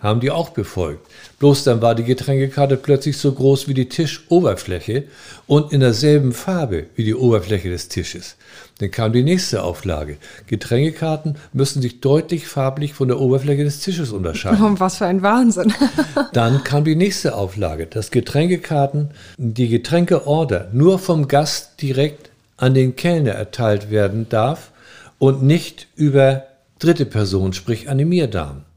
[0.00, 1.06] haben die auch befolgt.
[1.40, 5.04] Bloß dann war die Getränkekarte plötzlich so groß wie die Tischoberfläche
[5.46, 8.36] und in derselben Farbe wie die Oberfläche des Tisches.
[8.78, 10.18] Dann kam die nächste Auflage.
[10.46, 14.62] Getränkekarten müssen sich deutlich farblich von der Oberfläche des Tisches unterscheiden.
[14.62, 15.72] Oh, was für ein Wahnsinn.
[16.32, 22.94] Dann kam die nächste Auflage, dass Getränkekarten, die Getränkeorder nur vom Gast direkt an den
[22.94, 24.70] Kellner erteilt werden darf
[25.18, 26.44] und nicht über
[26.78, 28.67] dritte Personen, sprich an die Mirdamen.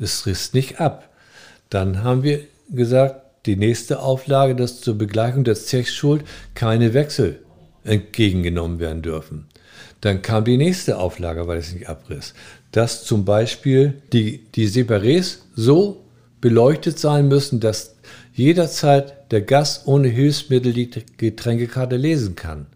[0.00, 1.08] Das riss nicht ab.
[1.68, 2.40] Dann haben wir
[2.70, 6.24] gesagt, die nächste Auflage, dass zur Begleichung der Zechschuld
[6.54, 7.38] keine Wechsel
[7.84, 9.46] entgegengenommen werden dürfen.
[10.00, 12.34] Dann kam die nächste Auflage, weil es nicht abriss,
[12.72, 16.04] dass zum Beispiel die, die Separés so
[16.40, 17.96] beleuchtet sein müssen, dass
[18.32, 22.66] jederzeit der Gast ohne Hilfsmittel die Getränkekarte lesen kann.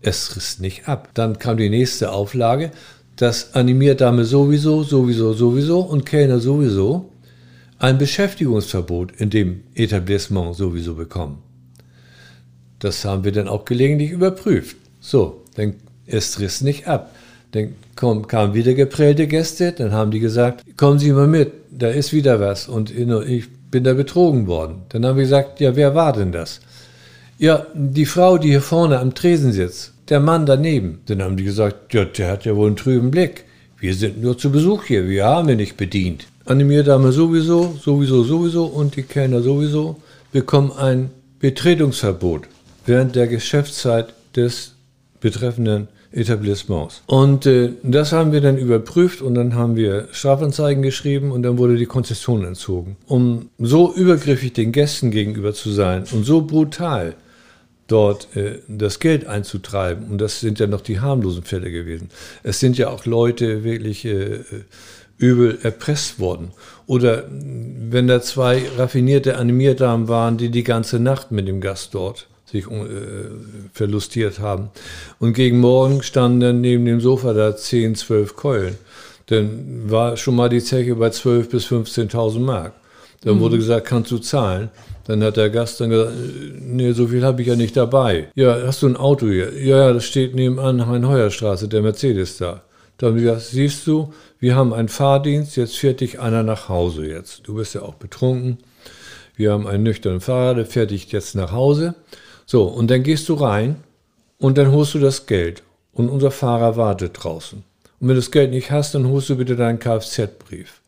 [0.00, 1.10] Es riss nicht ab.
[1.14, 2.72] Dann kam die nächste Auflage,
[3.22, 7.08] dass Animierdame sowieso, sowieso, sowieso und Kellner sowieso
[7.78, 11.38] ein Beschäftigungsverbot in dem Etablissement sowieso bekommen.
[12.80, 14.76] Das haben wir dann auch gelegentlich überprüft.
[14.98, 17.14] So, dann es riss nicht ab.
[17.52, 22.12] Dann kamen wieder geprellte Gäste, dann haben die gesagt, kommen Sie mal mit, da ist
[22.12, 24.82] wieder was und ich bin da betrogen worden.
[24.88, 26.60] Dann haben wir gesagt, ja, wer war denn das?
[27.38, 31.00] Ja, die Frau, die hier vorne am Tresen sitzt, der Mann daneben.
[31.06, 33.44] Dann haben die gesagt, ja, der hat ja wohl einen trüben Blick.
[33.80, 36.26] Wir sind nur zu Besuch hier, wir haben ihn nicht bedient.
[36.44, 39.96] Animierdame sowieso, sowieso, sowieso und die Kellner sowieso
[40.30, 41.10] bekommen ein
[41.40, 42.42] Betretungsverbot
[42.84, 44.74] während der Geschäftszeit des
[45.20, 47.02] betreffenden Etablissements.
[47.06, 51.56] Und äh, das haben wir dann überprüft und dann haben wir Strafanzeigen geschrieben und dann
[51.56, 52.96] wurde die Konzession entzogen.
[53.06, 57.14] Um so übergriffig den Gästen gegenüber zu sein und so brutal
[57.92, 62.08] dort äh, das Geld einzutreiben, und das sind ja noch die harmlosen Fälle gewesen.
[62.42, 64.40] Es sind ja auch Leute wirklich äh,
[65.18, 66.50] übel erpresst worden.
[66.86, 72.26] Oder wenn da zwei raffinierte Animierdamen waren, die die ganze Nacht mit dem Gast dort
[72.46, 72.88] sich äh,
[73.72, 74.70] verlustiert haben.
[75.18, 78.76] Und gegen Morgen standen dann neben dem Sofa da 10, 12 Keulen.
[79.26, 82.72] Dann war schon mal die Zeche bei 12.000 bis 15.000 Mark.
[83.22, 84.70] Dann wurde gesagt, kannst du zahlen?
[85.04, 86.12] Dann hat der Gast dann gesagt,
[86.60, 88.28] nee, so viel habe ich ja nicht dabei.
[88.34, 89.52] Ja, hast du ein Auto hier?
[89.60, 92.62] Ja, ja, das steht nebenan Hein-Heuer-Straße, der Mercedes da.
[92.98, 97.06] Dann haben gesagt, siehst du, wir haben einen Fahrdienst, jetzt fährt dich einer nach Hause
[97.06, 97.48] jetzt.
[97.48, 98.58] Du bist ja auch betrunken.
[99.34, 101.94] Wir haben einen nüchternen Fahrer, der fährt dich jetzt nach Hause.
[102.46, 103.76] So, und dann gehst du rein
[104.38, 105.62] und dann holst du das Geld.
[105.92, 107.64] Und unser Fahrer wartet draußen.
[108.00, 110.81] Und wenn du das Geld nicht hast, dann holst du bitte deinen Kfz-Brief.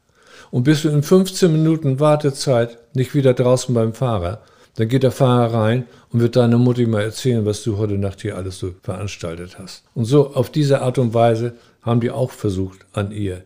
[0.54, 4.40] Und bist du in 15 Minuten Wartezeit nicht wieder draußen beim Fahrer,
[4.76, 8.22] dann geht der Fahrer rein und wird deiner Mutter mal erzählen, was du heute Nacht
[8.22, 9.82] hier alles so veranstaltet hast.
[9.96, 13.42] Und so auf diese Art und Weise haben die auch versucht, an ihr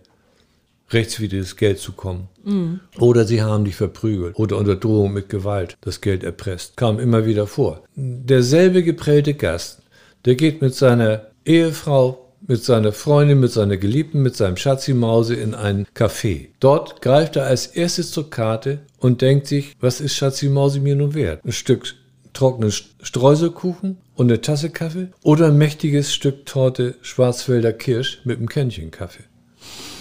[0.91, 2.29] rechtswidriges Geld zu kommen.
[2.45, 2.81] Mhm.
[2.99, 6.77] Oder sie haben dich verprügelt oder unter Drohung mit Gewalt das Geld erpresst.
[6.77, 7.85] Kam immer wieder vor.
[7.97, 9.81] Derselbe geprellte Gast,
[10.27, 15.55] der geht mit seiner Ehefrau, mit seiner Freundin, mit seiner Geliebten, mit seinem Schatzi-Mause in
[15.55, 16.49] ein Café.
[16.61, 21.15] Dort greift er als erstes zur Karte und denkt sich, was ist Schatzi-Mause mir nun
[21.15, 21.45] wert?
[21.45, 21.95] Ein Stück
[22.33, 28.49] trockenen Streuselkuchen und eine Tasse Kaffee oder ein mächtiges Stück Torte Schwarzwälder Kirsch mit einem
[28.49, 29.25] Kännchen Kaffee.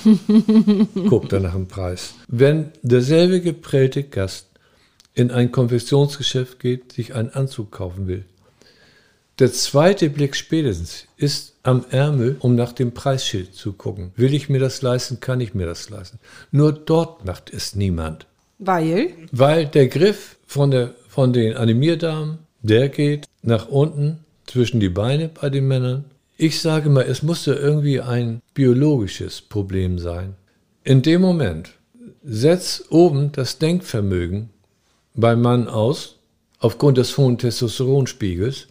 [1.09, 2.13] Guckt er nach dem Preis.
[2.29, 4.47] Wenn derselbe geprellte Gast
[5.13, 8.23] in ein Konfektionsgeschäft geht, sich einen Anzug kaufen will,
[9.39, 14.11] der zweite Blick spätestens ist am Ärmel, um nach dem Preisschild zu gucken.
[14.15, 16.19] Will ich mir das leisten, kann ich mir das leisten.
[16.51, 18.25] Nur dort macht es niemand.
[18.57, 19.09] Weil?
[19.31, 25.29] Weil der Griff von, der, von den Animierdamen der geht nach unten zwischen die Beine
[25.29, 26.05] bei den Männern.
[26.37, 30.35] Ich sage mal, es musste irgendwie ein biologisches Problem sein.
[30.83, 31.71] In dem Moment
[32.23, 34.49] setzt oben das Denkvermögen
[35.15, 36.17] beim Mann aus,
[36.59, 38.67] aufgrund des hohen Testosteronspiegels,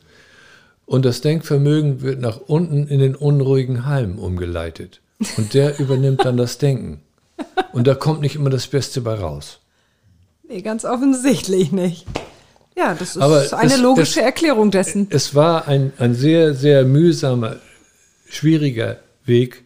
[0.86, 5.00] und das Denkvermögen wird nach unten in den unruhigen Halm umgeleitet.
[5.36, 7.02] Und der übernimmt dann das Denken.
[7.72, 9.58] Und da kommt nicht immer das Beste bei raus.
[10.48, 12.06] Nee, ganz offensichtlich nicht.
[12.76, 15.08] Ja, das ist Aber eine es, logische es, Erklärung dessen.
[15.10, 17.56] Es war ein, ein sehr, sehr mühsamer,
[18.28, 19.64] schwieriger Weg,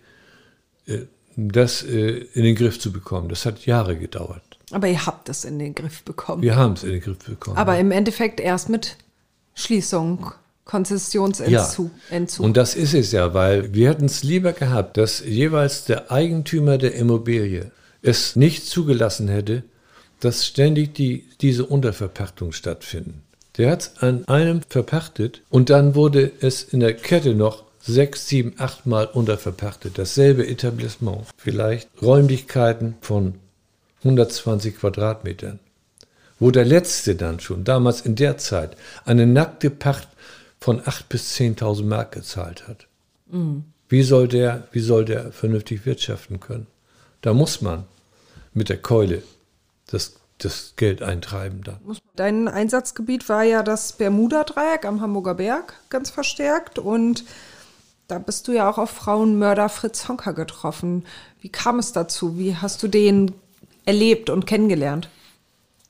[0.86, 1.00] äh,
[1.36, 3.28] das äh, in den Griff zu bekommen.
[3.28, 4.42] Das hat Jahre gedauert.
[4.70, 6.42] Aber ihr habt es in den Griff bekommen.
[6.42, 7.56] Wir haben es in den Griff bekommen.
[7.56, 7.80] Aber ja.
[7.80, 8.96] im Endeffekt erst mit
[9.54, 10.32] Schließung,
[10.70, 11.90] Konzessionsentzug.
[12.10, 12.44] Ja.
[12.44, 16.78] Und das ist es ja, weil wir hätten es lieber gehabt, dass jeweils der Eigentümer
[16.78, 19.64] der Immobilie es nicht zugelassen hätte,
[20.20, 23.22] dass ständig die, diese Unterverpachtung stattfinden.
[23.58, 28.28] Der hat es an einem verpachtet und dann wurde es in der Kette noch sechs,
[28.28, 29.98] sieben, acht Mal unterverpachtet.
[29.98, 31.26] Dasselbe Etablissement.
[31.36, 33.34] Vielleicht Räumlichkeiten von
[34.04, 35.58] 120 Quadratmetern.
[36.38, 40.08] Wo der Letzte dann schon, damals in der Zeit, eine nackte Pacht
[40.60, 42.86] von 8.000 bis 10.000 Mark gezahlt hat.
[43.26, 43.64] Mhm.
[43.88, 46.66] Wie, soll der, wie soll der vernünftig wirtschaften können?
[47.22, 47.84] Da muss man
[48.52, 49.22] mit der Keule
[49.86, 51.78] das, das Geld eintreiben dann.
[52.16, 57.24] Dein Einsatzgebiet war ja das Bermuda-Dreieck am Hamburger Berg ganz verstärkt und
[58.08, 61.04] da bist du ja auch auf Frauenmörder Fritz Honker getroffen.
[61.40, 62.38] Wie kam es dazu?
[62.38, 63.32] Wie hast du den
[63.84, 65.08] erlebt und kennengelernt?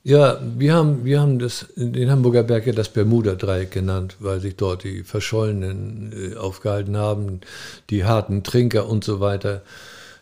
[0.03, 4.57] Ja, wir haben, wir haben das, den Hamburger Berg ja das Bermuda-Dreieck genannt, weil sich
[4.57, 7.41] dort die Verschollenen äh, aufgehalten haben,
[7.91, 9.61] die harten Trinker und so weiter,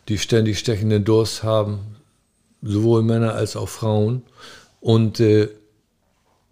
[0.09, 1.97] die ständig stechenden Durst haben,
[2.61, 4.23] sowohl Männer als auch Frauen.
[4.81, 5.49] Und äh,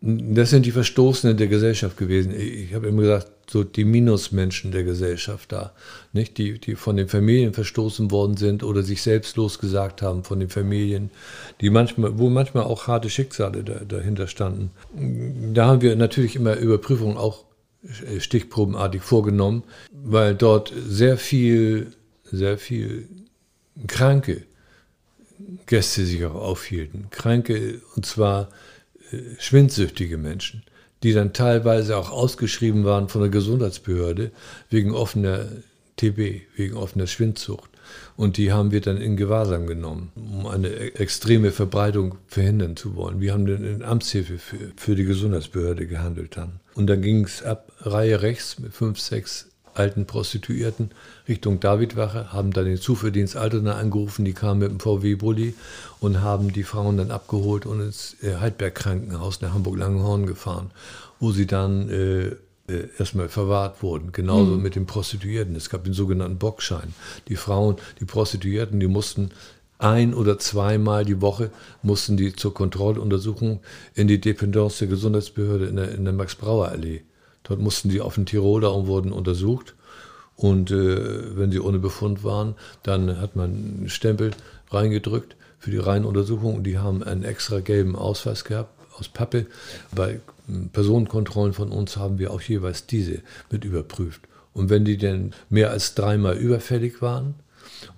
[0.00, 2.34] das sind die Verstoßenen der Gesellschaft gewesen.
[2.38, 5.72] Ich habe immer gesagt, so die Minusmenschen der Gesellschaft da,
[6.12, 6.36] nicht?
[6.36, 10.48] Die, die von den Familien verstoßen worden sind oder sich selbst losgesagt haben von den
[10.48, 11.10] Familien,
[11.60, 14.70] die manchmal, wo manchmal auch harte Schicksale da, dahinter standen.
[15.54, 17.44] Da haben wir natürlich immer Überprüfungen auch
[18.18, 21.92] stichprobenartig vorgenommen, weil dort sehr viel,
[22.24, 23.08] sehr viel
[23.86, 24.42] Kranke
[25.66, 27.08] Gäste sich auch aufhielten.
[27.10, 28.48] Kranke, und zwar
[29.38, 30.62] schwindsüchtige Menschen,
[31.02, 34.30] die dann teilweise auch ausgeschrieben waren von der Gesundheitsbehörde
[34.70, 35.46] wegen offener
[35.96, 37.70] TB, wegen offener Schwindsucht.
[38.16, 42.96] Und die haben wir dann in Gewahrsam genommen, um eine e-, extreme Verbreitung verhindern zu
[42.96, 43.20] wollen.
[43.20, 46.60] Wir haben dann in Amtshilfe für, für die Gesundheitsbehörde gehandelt dann.
[46.74, 50.90] Und dann ging es ab Reihe rechts mit fünf, sechs alten Prostituierten
[51.28, 55.54] Richtung Davidwache, haben dann den Zuverdienst Altona angerufen, die kamen mit dem VW-Bulli
[56.00, 60.70] und haben die Frauen dann abgeholt und ins äh, Heidberg-Krankenhaus nach Hamburg-Langenhorn gefahren,
[61.20, 62.26] wo sie dann äh,
[62.68, 64.12] äh, erstmal verwahrt wurden.
[64.12, 64.62] Genauso mhm.
[64.62, 65.54] mit den Prostituierten.
[65.54, 66.94] Es gab den sogenannten Bockschein.
[67.28, 69.30] Die Frauen, die Prostituierten, die mussten
[69.78, 71.50] ein oder zweimal die Woche
[71.82, 73.60] mussten die zur Kontrolluntersuchung
[73.94, 77.02] in die Dependance der Gesundheitsbehörde in der, in der Max-Brauer-Allee.
[77.48, 79.74] Dort mussten die auf den Tiroler und wurden untersucht.
[80.36, 84.32] Und äh, wenn sie ohne Befund waren, dann hat man einen Stempel
[84.70, 89.46] reingedrückt für die Reihenuntersuchung und die haben einen extra gelben Ausweis gehabt aus Pappe.
[89.94, 94.20] Bei hm, Personenkontrollen von uns haben wir auch jeweils diese mit überprüft.
[94.52, 97.34] Und wenn die denn mehr als dreimal überfällig waren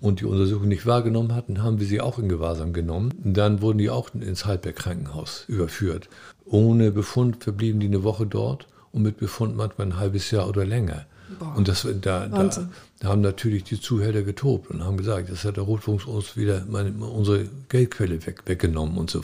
[0.01, 3.15] und die Untersuchung nicht wahrgenommen hatten, haben wir sie auch in Gewahrsam genommen.
[3.23, 6.09] Dann wurden die auch ins Halbberg-Krankenhaus überführt.
[6.45, 8.67] Ohne Befund verblieben die eine Woche dort
[8.99, 11.07] und mit Befund manchmal ein halbes Jahr oder länger.
[11.39, 11.55] Boah.
[11.57, 15.57] Und das, da, da, da, haben natürlich die Zuhälter getobt und haben gesagt, das hat
[15.57, 19.21] der Rotfuchs uns wieder meine, unsere Geldquelle weg, weggenommen und so,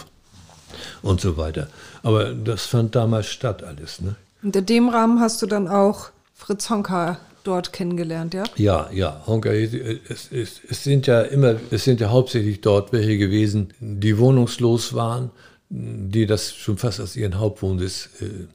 [1.02, 1.68] und so weiter.
[2.02, 4.00] Aber das fand damals statt alles.
[4.00, 4.16] Ne?
[4.42, 8.44] Und in dem Rahmen hast du dann auch Fritz Honka dort kennengelernt, ja?
[8.56, 9.22] Ja, ja.
[9.26, 14.18] Honka, es, es, es, sind ja immer, es sind ja hauptsächlich dort welche gewesen, die
[14.18, 15.30] wohnungslos waren,
[15.70, 18.46] die das schon fast als ihren Hauptwohnsitz äh,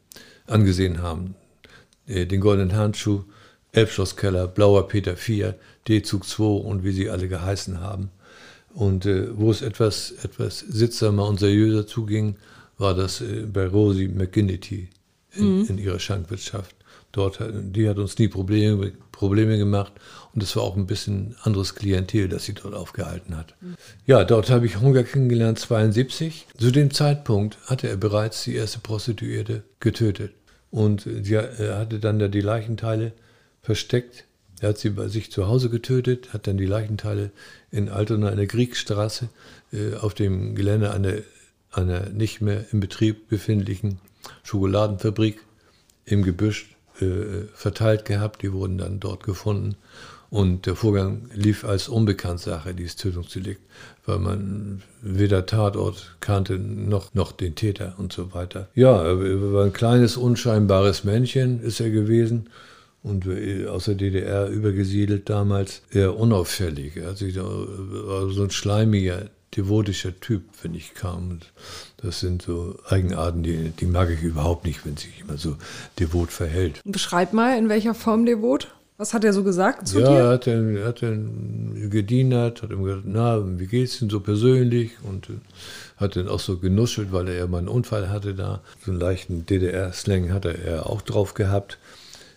[0.49, 1.35] angesehen haben.
[2.07, 3.23] Äh, den Goldenen Handschuh,
[3.71, 5.53] Elbschlosskeller, Blauer Peter IV,
[5.87, 8.09] D-Zug 2 und wie sie alle geheißen haben.
[8.73, 12.35] Und äh, wo es etwas, etwas sittsamer und seriöser zuging,
[12.77, 14.89] war das äh, bei Rosie McGinnity
[15.33, 15.65] in, mhm.
[15.67, 16.75] in ihrer Schankwirtschaft.
[17.11, 19.93] Dort, die hat uns nie Probleme, Probleme gemacht
[20.33, 23.55] und es war auch ein bisschen anderes Klientel, das sie dort aufgehalten hat.
[24.05, 26.45] Ja, dort habe ich Hunger kennengelernt, 72.
[26.55, 30.33] Zu dem Zeitpunkt hatte er bereits die erste Prostituierte getötet.
[30.71, 33.13] Und sie, er hatte dann da die Leichenteile
[33.61, 34.25] versteckt.
[34.61, 37.31] Er hat sie bei sich zu Hause getötet, hat dann die Leichenteile
[37.71, 39.29] in Altona in der Kriegsstraße
[39.71, 41.13] äh, auf dem Gelände einer,
[41.71, 43.99] einer nicht mehr im Betrieb befindlichen
[44.43, 45.39] Schokoladenfabrik
[46.05, 48.41] im Gebüsch äh, verteilt gehabt.
[48.41, 49.75] Die wurden dann dort gefunden.
[50.29, 53.61] Und der Vorgang lief als Unbekanntsache, dieses Tötungsdelikt,
[54.05, 58.69] weil man weder Tatort kannte noch, noch den Täter und so weiter.
[58.75, 62.49] Ja, er war ein kleines, unscheinbares Männchen, ist er gewesen.
[63.01, 63.25] Und
[63.67, 67.01] aus der DDR übergesiedelt damals, eher unauffällig.
[67.03, 71.39] Also war so ein schleimiger, devotischer Typ, wenn ich kam.
[71.97, 75.55] Das sind so Eigenarten, die, die mag ich überhaupt nicht, wenn sich jemand so
[75.97, 76.81] devot verhält.
[76.83, 78.67] Beschreib mal, in welcher Form devot?
[78.99, 80.13] Was hat er so gesagt zu ja, dir?
[80.13, 84.19] Ja, er hat dann, hat dann gedienert, hat ihm gesagt, na, wie geht's denn so
[84.19, 84.91] persönlich?
[85.03, 85.35] Und äh,
[85.95, 88.61] hat dann auch so genuschelt, weil er ja mal einen Unfall hatte da.
[88.83, 91.77] So einen leichten DDR-Slang hatte er auch drauf gehabt.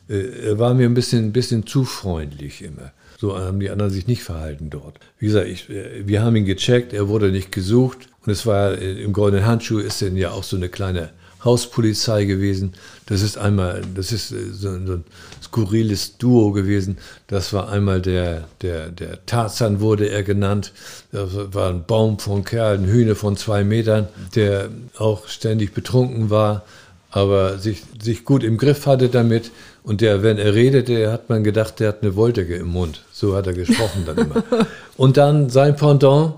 [0.08, 2.92] Äh, er war mir ein bisschen, ein bisschen zu freundlich immer.
[3.18, 5.00] So haben die anderen sich nicht verhalten dort.
[5.18, 8.06] Wie gesagt, ich, äh, wir haben ihn gecheckt, er wurde nicht gesucht.
[8.24, 11.10] Und es war im Goldenen Handschuh ist dann ja auch so eine kleine
[11.44, 12.74] Hauspolizei gewesen.
[13.06, 15.04] Das ist einmal, das ist so, so ein
[15.53, 16.96] skurriles Duo gewesen.
[17.26, 20.72] Das war einmal der, der, der Tarzan wurde er genannt.
[21.12, 26.30] Das war ein Baum von Kerl, ein Hühner von zwei Metern, der auch ständig betrunken
[26.30, 26.62] war,
[27.11, 29.50] aber sich, sich gut im Griff hatte damit.
[29.84, 33.03] Und der, wenn er redete, hat man gedacht, der hat eine Wolldecke im Mund.
[33.12, 34.44] So hat er gesprochen dann immer.
[34.96, 36.34] Und dann sein Pendant,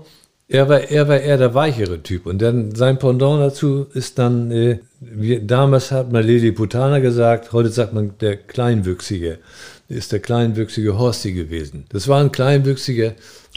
[0.47, 2.25] er war, er war eher der weichere Typ.
[2.25, 7.51] Und dann sein Pendant dazu ist dann, äh, wie, damals hat man Lili Putana gesagt,
[7.51, 9.39] heute sagt man der Kleinwüchsige.
[9.87, 11.85] Ist der kleinwüchsige Horsti gewesen.
[11.89, 13.13] Das war ein kleinwüchsiger.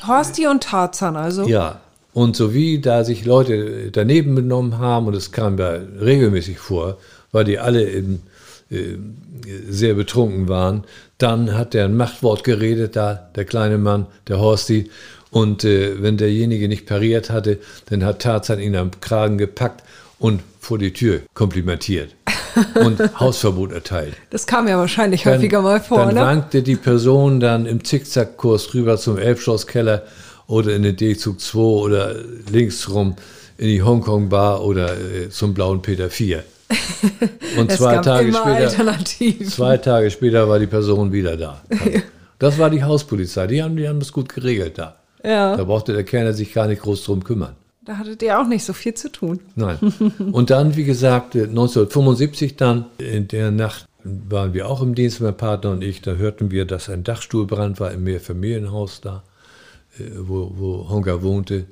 [0.07, 1.47] Horsti und Tarzan also?
[1.47, 1.81] Ja.
[2.13, 6.99] Und so wie da sich Leute daneben benommen haben, und es kam ja regelmäßig vor,
[7.33, 8.21] weil die alle in,
[8.71, 8.97] äh,
[9.69, 10.85] sehr betrunken waren,
[11.19, 14.91] dann hat er ein Machtwort geredet, da der kleine Mann, der Horsti,
[15.31, 17.59] und äh, wenn derjenige nicht pariert hatte,
[17.91, 19.83] dann hat Tarzan ihn am Kragen gepackt
[20.19, 22.15] und vor die Tür komplimentiert
[22.75, 24.15] und Hausverbot erteilt.
[24.31, 26.21] Das kam ja wahrscheinlich dann, häufiger mal vor, dann ne?
[26.21, 30.05] wankte die Person dann im Zickzackkurs rüber zum Elbschlosskeller
[30.47, 32.15] oder in den D-Zug 2 oder
[32.51, 33.17] linksrum
[33.59, 36.43] in die Hongkong-Bar oder äh, zum blauen Peter 4.
[37.59, 38.99] Und zwei Tage, später,
[39.49, 41.63] zwei Tage später war die Person wieder da.
[42.41, 43.49] Das war die Hauspolizei.
[43.49, 44.95] Die haben, die haben das gut geregelt da.
[45.25, 45.57] Ja.
[45.57, 47.57] Da brauchte der Kellner sich gar nicht groß drum kümmern.
[47.85, 49.41] Da hattet ihr auch nicht so viel zu tun.
[49.55, 49.79] Nein.
[50.33, 55.37] Und dann, wie gesagt, 1975 dann, in der Nacht waren wir auch im Dienst, mein
[55.37, 56.03] Partner und ich.
[56.03, 59.23] Da hörten wir, dass ein Dachstuhlbrand war im Mehrfamilienhaus da,
[59.99, 61.67] äh, wo, wo Honga wohnte.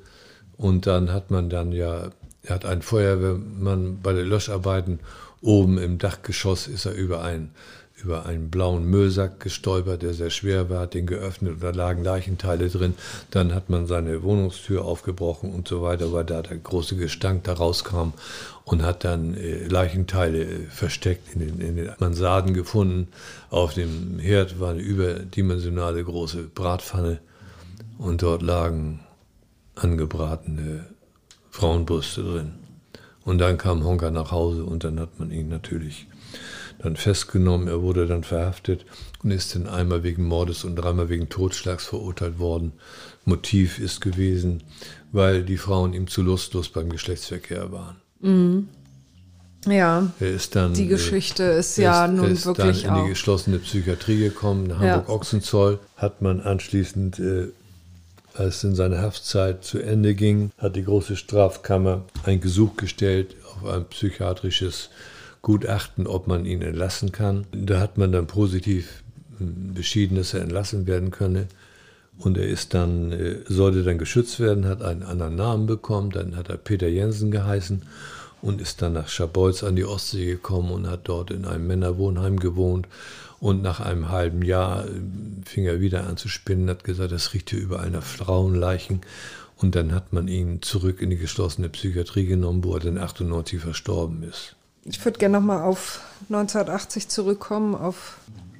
[0.57, 2.09] Und dann hat man dann ja,
[2.43, 4.99] er hat einen Feuerwehrmann bei den Löscharbeiten
[5.41, 7.51] oben im Dachgeschoss ist er über einen
[8.07, 12.05] über einen blauen Müllsack gestolpert, der sehr schwer war, hat den geöffnet und da lagen
[12.05, 12.93] Leichenteile drin.
[13.31, 17.53] Dann hat man seine Wohnungstür aufgebrochen und so weiter, weil da der große Gestank da
[17.53, 18.13] rauskam
[18.63, 23.09] und hat dann äh, Leichenteile äh, versteckt in den, in den Mansarden gefunden.
[23.49, 27.19] Auf dem Herd war eine überdimensionale große Bratpfanne
[27.97, 29.01] und dort lagen
[29.75, 30.85] angebratene
[31.49, 32.53] Frauenbrüste drin.
[33.25, 36.07] Und dann kam Honka nach Hause und dann hat man ihn natürlich
[36.79, 37.67] dann festgenommen.
[37.67, 38.85] Er wurde dann verhaftet
[39.23, 42.73] und ist dann einmal wegen Mordes und dreimal wegen Totschlags verurteilt worden.
[43.25, 44.63] Motiv ist gewesen,
[45.11, 47.97] weil die Frauen ihm zu lustlos beim Geschlechtsverkehr waren.
[48.21, 48.69] Mhm.
[49.65, 50.11] Ja,
[50.51, 54.67] dann, die Geschichte ist ja ist, nun ist wirklich dann in die geschlossene Psychiatrie gekommen,
[54.67, 57.47] in Hamburg-Ochsenzoll, hat man anschließend, äh,
[58.33, 63.69] als in seine Haftzeit zu Ende ging, hat die große Strafkammer ein Gesuch gestellt auf
[63.69, 64.89] ein psychiatrisches
[65.47, 67.47] Gutachten, ob man ihn entlassen kann.
[67.53, 69.01] Da hat man dann positiv
[69.37, 71.47] hm, beschieden, dass er entlassen werden könne.
[72.17, 76.35] Und er ist dann, äh, sollte dann geschützt werden, hat einen anderen Namen bekommen, dann
[76.35, 77.83] hat er Peter Jensen geheißen
[78.41, 82.41] und ist dann nach Scharbeutz an die Ostsee gekommen und hat dort in einem Männerwohnheim
[82.41, 82.89] gewohnt.
[83.39, 84.89] Und nach einem halben Jahr äh,
[85.45, 88.99] fing er wieder an zu spinnen, hat gesagt, das riecht hier überall nach Frauenleichen.
[89.55, 93.61] Und dann hat man ihn zurück in die geschlossene Psychiatrie genommen, wo er dann 98
[93.61, 94.56] verstorben ist
[94.87, 98.17] ich würde gerne nochmal auf 1980 zurückkommen, auf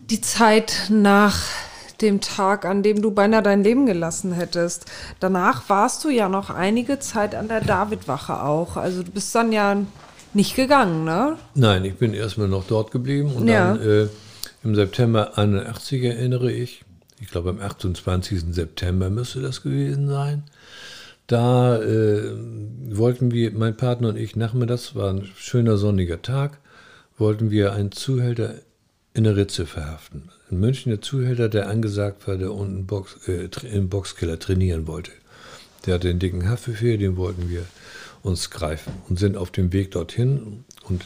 [0.09, 1.37] die Zeit nach
[2.01, 4.85] dem Tag, an dem du beinahe dein Leben gelassen hättest.
[5.19, 8.77] Danach warst du ja noch einige Zeit an der Davidwache auch.
[8.77, 9.77] Also du bist dann ja
[10.33, 11.37] nicht gegangen, ne?
[11.55, 13.73] Nein, ich bin erstmal noch dort geblieben und ja.
[13.73, 14.07] dann äh,
[14.63, 16.83] im September 81 erinnere ich,
[17.19, 18.43] ich glaube am 28.
[18.51, 20.43] September müsste das gewesen sein,
[21.27, 22.31] da äh,
[22.89, 26.59] wollten wir, mein Partner und ich, nachmittags, war ein schöner sonniger Tag,
[27.17, 28.55] wollten wir einen Zuhälter
[29.13, 30.29] in der Ritze verhaften.
[30.49, 35.11] In München der Zuhälter, der angesagt war, der unten Box, äh, im Boxkeller trainieren wollte.
[35.85, 37.65] Der hatte den dicken Haftbefehl, den wollten wir
[38.21, 40.63] uns greifen und sind auf dem Weg dorthin.
[40.83, 41.03] Und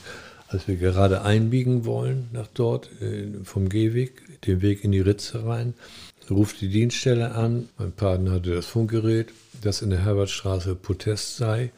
[0.47, 5.45] als wir gerade einbiegen wollen nach dort, äh, vom Gehweg, den Weg in die Ritze
[5.45, 5.74] rein,
[6.32, 7.69] ruft die Dienststelle an.
[7.77, 9.27] Mein Partner hatte das Funkgerät,
[9.61, 11.71] dass in der Herbertstraße Protest sei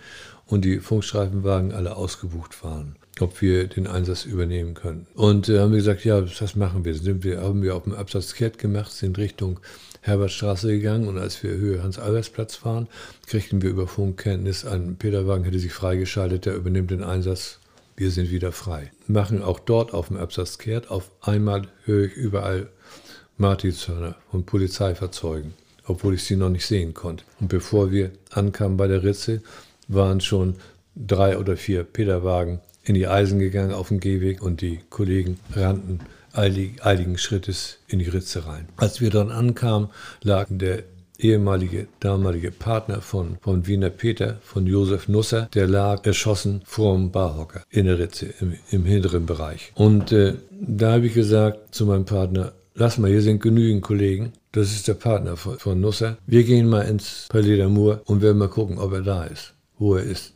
[0.45, 5.07] und die Funkstreifenwagen alle ausgebucht waren, ob wir den Einsatz übernehmen können.
[5.15, 6.93] Und äh, haben wir gesagt, ja, das machen wir.
[6.95, 9.59] Sind wir haben wir auf dem Absatz kehrt gemacht, sind Richtung
[10.01, 12.87] Herbertstraße gegangen und als wir Höhe Hans-Albers-Platz waren,
[13.25, 17.59] kriegten wir über Funkkenntnis, ein Peterwagen hätte sich freigeschaltet, der übernimmt den Einsatz
[17.95, 18.91] wir sind wieder frei.
[19.07, 20.89] Machen auch dort auf dem Absatz kehrt.
[20.89, 22.69] Auf einmal höre ich überall
[23.37, 25.53] Martinshörner und Polizeifahrzeugen,
[25.85, 27.23] obwohl ich sie noch nicht sehen konnte.
[27.39, 29.41] Und bevor wir ankamen bei der Ritze,
[29.87, 30.55] waren schon
[30.95, 35.99] drei oder vier Peterwagen in die Eisen gegangen auf dem Gehweg und die Kollegen rannten
[36.33, 38.67] eilig, eiligen Schrittes in die Ritze rein.
[38.77, 39.89] Als wir dann ankamen,
[40.21, 40.83] lagen der
[41.19, 47.11] ehemalige, damalige Partner von, von Wiener Peter, von Josef Nusser, der lag erschossen vor dem
[47.11, 49.71] Barhocker in der Ritze im, im hinteren Bereich.
[49.75, 54.33] Und äh, da habe ich gesagt zu meinem Partner, lass mal, hier sind genügend Kollegen.
[54.51, 56.17] Das ist der Partner von, von Nusser.
[56.27, 59.95] Wir gehen mal ins Palais d'Amour und werden mal gucken, ob er da ist, wo
[59.95, 60.33] er ist.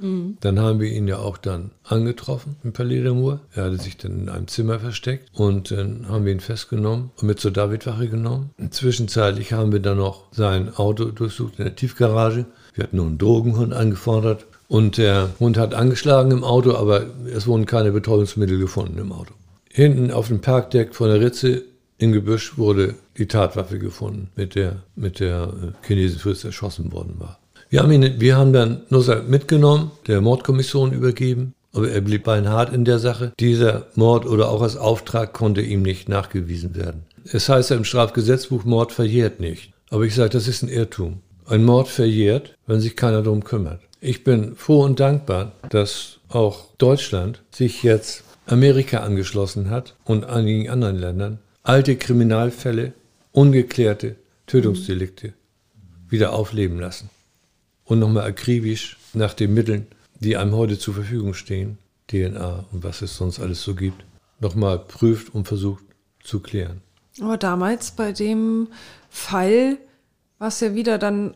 [0.00, 0.36] Mhm.
[0.40, 3.40] Dann haben wir ihn ja auch dann angetroffen im Palais d'Amour.
[3.54, 7.26] Er hatte sich dann in einem Zimmer versteckt und dann haben wir ihn festgenommen und
[7.26, 8.50] mit zur Davidwache genommen.
[8.70, 12.46] Zwischenzeitlich haben wir dann noch sein Auto durchsucht in der Tiefgarage.
[12.74, 17.46] Wir hatten nur einen Drogenhund angefordert und der Hund hat angeschlagen im Auto, aber es
[17.46, 19.34] wurden keine Betäubungsmittel gefunden im Auto.
[19.70, 21.62] Hinten auf dem Parkdeck von der Ritze
[22.04, 27.38] im Gebüsch wurde die Tatwaffe gefunden, mit der, mit der äh, Chinesenfürst erschossen worden war.
[27.70, 32.72] Wir haben, ihn, wir haben dann Nusser mitgenommen, der Mordkommission übergeben, aber er blieb beinhart
[32.72, 33.32] in der Sache.
[33.40, 37.04] Dieser Mord oder auch als Auftrag konnte ihm nicht nachgewiesen werden.
[37.32, 39.72] Es heißt ja im Strafgesetzbuch, Mord verjährt nicht.
[39.90, 41.20] Aber ich sage, das ist ein Irrtum.
[41.46, 43.80] Ein Mord verjährt, wenn sich keiner darum kümmert.
[44.00, 50.68] Ich bin froh und dankbar, dass auch Deutschland sich jetzt Amerika angeschlossen hat und einigen
[50.68, 52.92] anderen Ländern, alte Kriminalfälle,
[53.32, 55.32] ungeklärte Tötungsdelikte
[56.08, 57.08] wieder aufleben lassen
[57.84, 59.86] und nochmal akribisch nach den Mitteln,
[60.20, 64.04] die einem heute zur Verfügung stehen, DNA und was es sonst alles so gibt,
[64.40, 65.82] nochmal prüft und versucht
[66.22, 66.82] zu klären.
[67.20, 68.68] Aber damals bei dem
[69.08, 69.78] Fall
[70.38, 71.34] war es ja wieder dann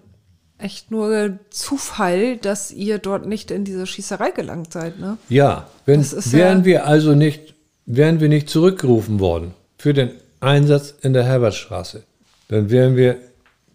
[0.58, 5.16] echt nur Zufall, dass ihr dort nicht in diese Schießerei gelangt seid, ne?
[5.28, 7.54] Ja, wenn, wären ja wir also nicht,
[7.86, 10.10] wären wir nicht zurückgerufen worden für den
[10.40, 12.02] Einsatz in der Herbertstraße,
[12.48, 13.16] dann wären wir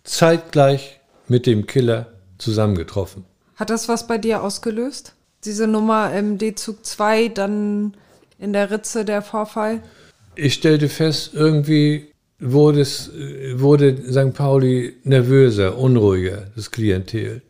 [0.03, 3.25] zeitgleich mit dem Killer zusammengetroffen.
[3.55, 5.13] Hat das was bei dir ausgelöst?
[5.45, 7.93] Diese Nummer im D-Zug 2, dann
[8.39, 9.81] in der Ritze der Vorfall?
[10.35, 13.11] Ich stellte fest, irgendwie wurde, es,
[13.55, 14.33] wurde St.
[14.33, 17.41] Pauli nervöser, unruhiger, das Klientel.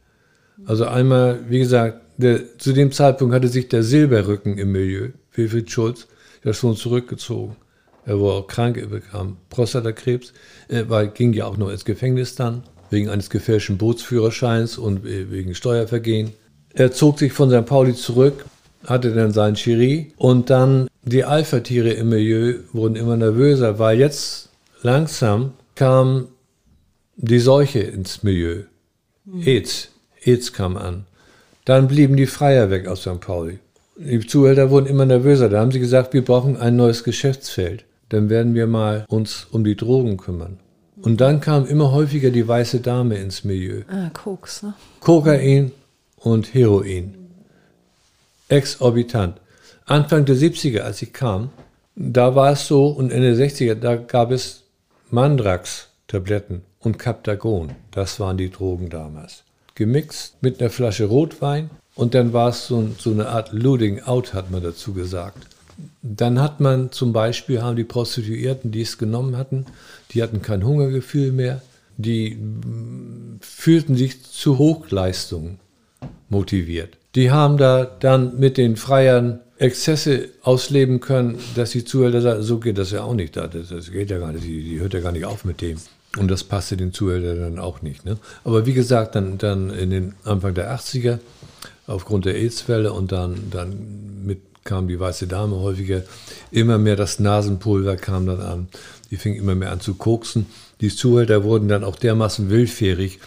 [0.65, 5.71] Also einmal, wie gesagt, der, zu dem Zeitpunkt hatte sich der Silberrücken im Milieu, Wilfried
[5.71, 6.07] Schulz,
[6.43, 7.55] ja schon zurückgezogen.
[8.05, 10.33] Er war auch krank, er bekam Prostatakrebs,
[10.67, 15.55] er war, ging ja auch noch ins Gefängnis dann wegen eines gefälschten Bootsführerscheins und wegen
[15.55, 16.31] Steuervergehen.
[16.73, 17.65] Er zog sich von St.
[17.65, 18.45] Pauli zurück,
[18.85, 24.49] hatte dann seinen Chiri und dann die Alpha-Tiere im Milieu wurden immer nervöser, weil jetzt
[24.81, 26.27] langsam kam
[27.15, 28.63] die Seuche ins Milieu.
[29.45, 29.89] AIDS.
[30.23, 31.05] AIDS kam an.
[31.65, 33.19] Dann blieben die Freier weg aus St.
[33.19, 33.59] Pauli.
[33.97, 35.49] Die Zuhälter wurden immer nervöser.
[35.49, 37.85] Da haben sie gesagt, wir brauchen ein neues Geschäftsfeld.
[38.13, 40.59] Dann werden wir mal uns um die Drogen kümmern.
[41.01, 43.81] Und dann kam immer häufiger die weiße Dame ins Milieu.
[43.87, 44.75] Ah, Koks, ne?
[44.99, 45.71] Kokain
[46.17, 47.15] und Heroin.
[48.49, 49.41] Exorbitant.
[49.85, 51.49] Anfang der 70er, als ich kam,
[51.95, 54.61] da war es so, und Ende der 60er, da gab es
[55.09, 57.71] Mandrax-Tabletten und Captagon.
[57.89, 59.43] Das waren die Drogen damals.
[59.73, 64.35] Gemixt mit einer Flasche Rotwein und dann war es so, so eine Art Looting Out,
[64.35, 65.47] hat man dazu gesagt.
[66.01, 69.65] Dann hat man zum Beispiel, haben die Prostituierten, die es genommen hatten,
[70.11, 71.61] die hatten kein Hungergefühl mehr,
[71.97, 72.37] die
[73.41, 75.59] fühlten sich zu Hochleistungen
[76.29, 76.97] motiviert.
[77.15, 82.59] Die haben da dann mit den Freiern Exzesse ausleben können, dass die Zuhälter sagen, so
[82.59, 85.11] geht das ja auch nicht, das geht ja gar nicht, die, die, hört ja gar
[85.11, 85.77] nicht auf mit dem.
[86.17, 88.05] Und das passte den Zuhältern dann auch nicht.
[88.05, 88.17] Ne?
[88.43, 91.19] Aber wie gesagt, dann, dann in den Anfang der 80er,
[91.87, 96.03] aufgrund der AIDS-Welle und dann, dann mit kam die weiße Dame häufiger.
[96.51, 98.67] Immer mehr das Nasenpulver kam dann an.
[99.11, 100.47] Die fing immer mehr an zu koksen.
[100.81, 103.19] Die Zuhälter wurden dann auch dermaßen willfährig.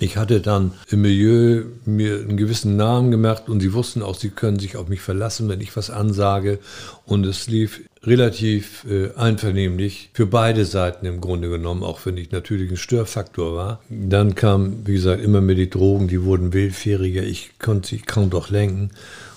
[0.00, 4.30] Ich hatte dann im Milieu mir einen gewissen Namen gemacht und sie wussten auch, sie
[4.30, 6.58] können sich auf mich verlassen, wenn ich was ansage.
[7.06, 12.32] Und es lief relativ äh, einvernehmlich für beide Seiten im Grunde genommen, auch wenn ich
[12.32, 13.82] natürlich ein Störfaktor war.
[13.88, 17.22] Dann kam, wie gesagt, immer mehr die Drogen, die wurden willfähriger.
[17.22, 18.90] Ich konnte sie kaum doch lenken.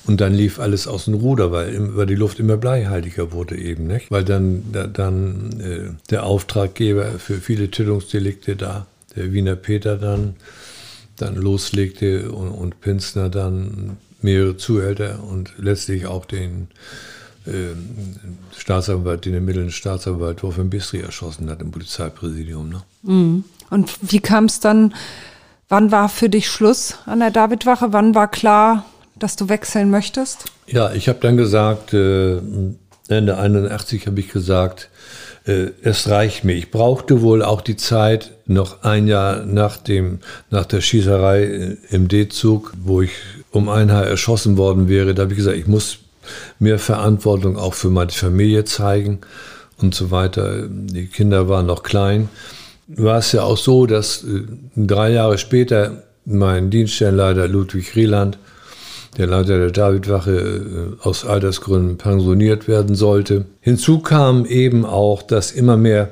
[0.08, 3.88] Und dann lief alles aus dem Ruder, weil, weil die Luft immer bleihaltiger wurde eben,
[3.88, 4.10] nicht?
[4.10, 10.36] Weil dann, da, dann äh, der Auftraggeber für viele Tötungsdelikte da, der Wiener Peter dann,
[11.18, 16.70] dann loslegte und, und Pinsner dann mehrere Zuhälter und letztlich auch den
[17.45, 17.76] äh,
[18.58, 22.70] Staatsanwalt, den ermittelnden Staatsanwalt Wolfgang Bistri erschossen hat im Polizeipräsidium.
[22.70, 22.82] Ne?
[23.03, 23.43] Mhm.
[23.70, 24.93] Und wie kam es dann,
[25.68, 27.91] wann war für dich Schluss an der Davidwache?
[27.91, 28.86] Wann war klar,
[29.20, 30.45] dass du wechseln möchtest?
[30.68, 32.38] Ja, ich habe dann gesagt, äh,
[33.07, 34.89] Ende 81 habe ich gesagt,
[35.45, 36.53] äh, es reicht mir.
[36.53, 42.07] Ich brauchte wohl auch die Zeit, noch ein Jahr nach, dem, nach der Schießerei im
[42.07, 43.11] D-Zug, wo ich
[43.51, 45.13] um ein Haar erschossen worden wäre.
[45.13, 45.99] Da habe ich gesagt, ich muss
[46.59, 49.20] mehr Verantwortung auch für meine Familie zeigen
[49.78, 50.68] und so weiter.
[50.70, 52.30] Die Kinder waren noch klein.
[52.88, 54.43] War es ja auch so, dass äh,
[54.76, 58.38] drei Jahre später mein Dienststellenleiter Ludwig Rieland
[59.18, 63.45] der Leiter der Davidwache äh, aus Altersgründen pensioniert werden sollte.
[63.61, 66.11] Hinzu kam eben auch, dass immer mehr,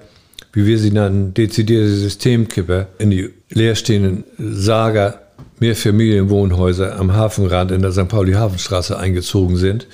[0.53, 5.19] wie wir sie nannten, dezidierte Systemkipper in die leerstehenden Sager
[5.59, 8.09] Mehrfamilienwohnhäuser am Hafenrand in der St.
[8.09, 9.87] Pauli-Hafenstraße eingezogen sind.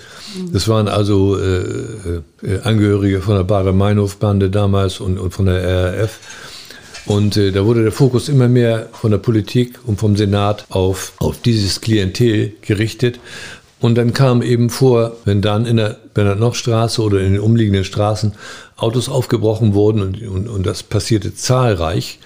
[0.51, 6.18] Das waren also äh, äh, Angehörige von der Bader-Meinhof-Bande damals und, und von der RAF
[7.12, 11.12] und äh, da wurde der Fokus immer mehr von der Politik und vom Senat auf,
[11.20, 13.20] auf dieses Klientel gerichtet.
[13.82, 18.32] Und dann kam eben vor, wenn dann in der Bernhard-Noch-Straße oder in den umliegenden Straßen
[18.78, 22.20] Autos aufgebrochen wurden und, und, und das passierte zahlreich,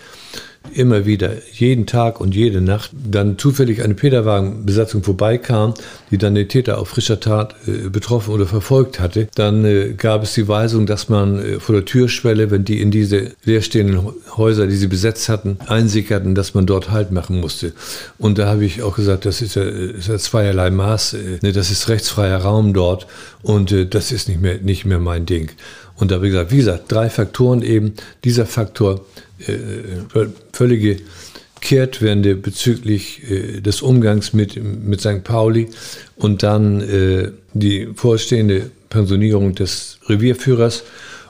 [0.74, 5.74] immer wieder, jeden Tag und jede Nacht, dann zufällig eine Peterwagenbesatzung vorbeikam,
[6.12, 10.24] die dann den Täter auf frischer Tat äh, betroffen oder verfolgt hatte, dann äh, gab
[10.24, 14.00] es die Weisung, dass man äh, vor der Türschwelle, wenn die in diese leerstehenden
[14.38, 17.74] Häuser, die sie besetzt hatten, einsickerten, dass man dort Halt machen musste.
[18.18, 21.52] Und da habe ich auch gesagt, das ist ja, ist ja zweierlei Maß, äh, ne,
[21.52, 23.08] das ist rechtsfreier Raum dort
[23.42, 25.52] und äh, das ist nicht mehr, nicht mehr mein Ding.
[25.98, 27.94] Und da habe ich gesagt, wie gesagt, drei Faktoren eben.
[28.24, 29.06] Dieser Faktor
[29.40, 30.98] äh, völlige
[31.62, 35.24] Kehrtwende bezüglich äh, des Umgangs mit, mit St.
[35.24, 35.70] Pauli
[36.16, 40.84] und dann äh, die vorstehende Pensionierung des Revierführers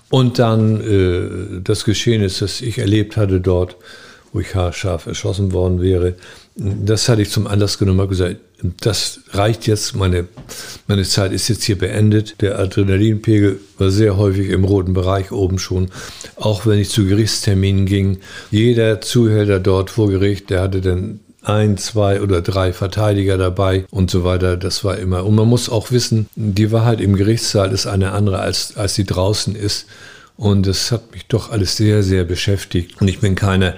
[0.09, 3.77] und dann äh, das Geschehen ist, das ich erlebt hatte dort,
[4.33, 6.15] wo ich haarscharf erschossen worden wäre.
[6.57, 8.37] Das hatte ich zum Anlass genommen, habe gesagt,
[8.79, 10.27] das reicht jetzt, meine,
[10.87, 12.41] meine Zeit ist jetzt hier beendet.
[12.41, 15.89] Der Adrenalinpegel war sehr häufig im roten Bereich oben schon,
[16.37, 18.19] auch wenn ich zu Gerichtsterminen ging.
[18.51, 24.09] Jeder Zuhälter dort vor Gericht, der hatte dann ein, zwei oder drei Verteidiger dabei und
[24.09, 24.57] so weiter.
[24.57, 25.25] Das war immer.
[25.25, 29.03] Und man muss auch wissen, die Wahrheit im Gerichtssaal ist eine andere, als, als sie
[29.03, 29.85] draußen ist.
[30.37, 32.99] Und das hat mich doch alles sehr, sehr beschäftigt.
[32.99, 33.75] Und ich bin keiner,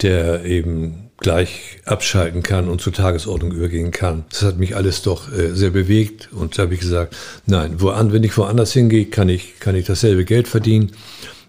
[0.00, 4.24] der eben gleich abschalten kann und zur Tagesordnung übergehen kann.
[4.30, 7.16] Das hat mich alles doch äh, sehr bewegt und da habe ich gesagt,
[7.46, 10.92] nein, woan, wenn ich woanders hingehe, kann ich, kann ich dasselbe Geld verdienen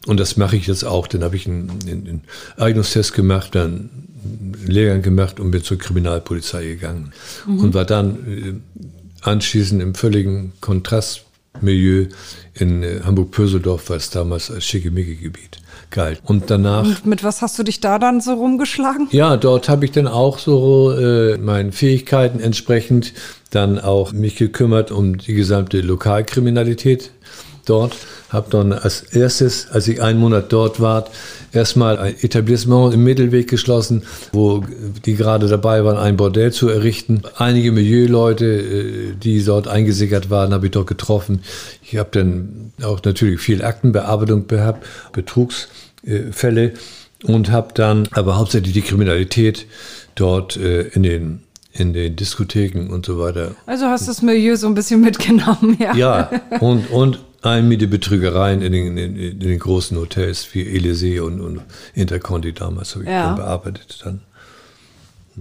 [0.07, 1.07] und das mache ich jetzt auch.
[1.07, 2.21] Dann habe ich einen, einen
[2.57, 3.89] Eignungstest gemacht, dann
[4.23, 7.11] einen Lehrgang gemacht und bin zur Kriminalpolizei gegangen
[7.45, 7.59] mhm.
[7.59, 8.53] und war dann äh,
[9.21, 12.07] anschließend im völligen Kontrastmilieu
[12.53, 15.62] in äh, Hamburg-Pöseldorf, was damals als Schickimicki-Gebiet
[15.93, 16.19] galt.
[16.25, 16.83] Und danach.
[16.83, 19.07] Und mit was hast du dich da dann so rumgeschlagen?
[19.11, 23.13] Ja, dort habe ich dann auch so äh, meinen Fähigkeiten entsprechend
[23.51, 27.11] dann auch mich gekümmert um die gesamte Lokalkriminalität
[27.65, 27.95] dort.
[28.29, 31.05] Habe dann als erstes, als ich einen Monat dort war,
[31.51, 34.63] erstmal ein Etablissement im Mittelweg geschlossen, wo
[35.05, 37.21] die gerade dabei waren, ein Bordell zu errichten.
[37.37, 41.43] Einige Milieuleute, äh, die dort eingesickert waren, habe ich dort getroffen.
[41.83, 45.67] Ich habe dann auch natürlich viel Aktenbearbeitung gehabt, Betrugs.
[46.31, 46.73] Fälle
[47.23, 49.65] und habe dann aber hauptsächlich die Kriminalität
[50.15, 51.43] dort äh, in den
[51.75, 53.55] in den Diskotheken und so weiter.
[53.65, 55.95] Also hast du das Milieu so ein bisschen mitgenommen, ja.
[55.95, 56.29] Ja,
[56.59, 61.61] und, und Einmiete-Betrügereien in den, in, in, den großen Hotels wie Elysee und, und
[61.93, 63.27] Interconti damals habe ich ja.
[63.27, 64.21] dann bearbeitet dann.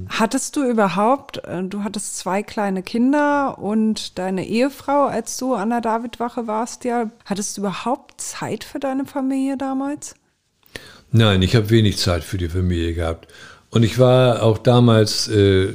[0.09, 5.69] Hattest du überhaupt, äh, du hattest zwei kleine Kinder und deine Ehefrau, als du an
[5.69, 10.15] der Davidwache warst, ja, hattest du überhaupt Zeit für deine Familie damals?
[11.13, 13.29] Nein, ich habe wenig Zeit für die Familie gehabt.
[13.71, 15.69] Und ich war auch damals äh,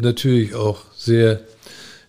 [0.00, 1.40] natürlich auch sehr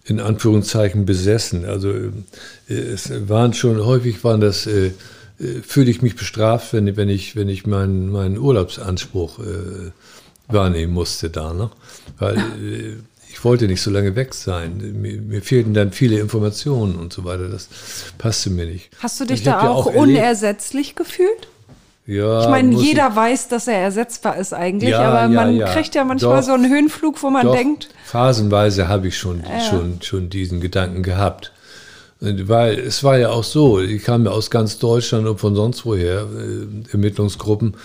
[0.05, 1.65] in Anführungszeichen besessen.
[1.65, 4.91] Also äh, es waren schon häufig waren das äh,
[5.39, 9.91] äh, fühle ich mich bestraft, wenn, wenn ich wenn ich meinen meinen Urlaubsanspruch äh,
[10.47, 11.69] wahrnehmen musste da, ne?
[12.19, 12.95] weil äh,
[13.29, 14.77] ich wollte nicht so lange weg sein.
[15.01, 17.49] Mir, mir, fehlten dann viele Informationen und so weiter.
[17.49, 17.67] Das
[18.19, 18.91] passte mir nicht.
[18.99, 21.47] Hast du dich da auch, ja auch unersetzlich gefühlt?
[22.05, 25.95] Ja, ich meine, jeder weiß, dass er ersetzbar ist eigentlich, Ja, aber ja, man kriegt
[25.95, 26.47] ja manchmal Doch.
[26.47, 31.01] so einen Höhenflug, wo man Doch, denkt, Phasenweise habe ich schon, schon, schon diesen Gedanken
[31.01, 31.53] gehabt.
[32.19, 35.85] Weil es war ja auch so, ich kam ja aus ganz Deutschland und von sonst
[35.85, 37.75] woher, äh, Ermittlungsgruppen,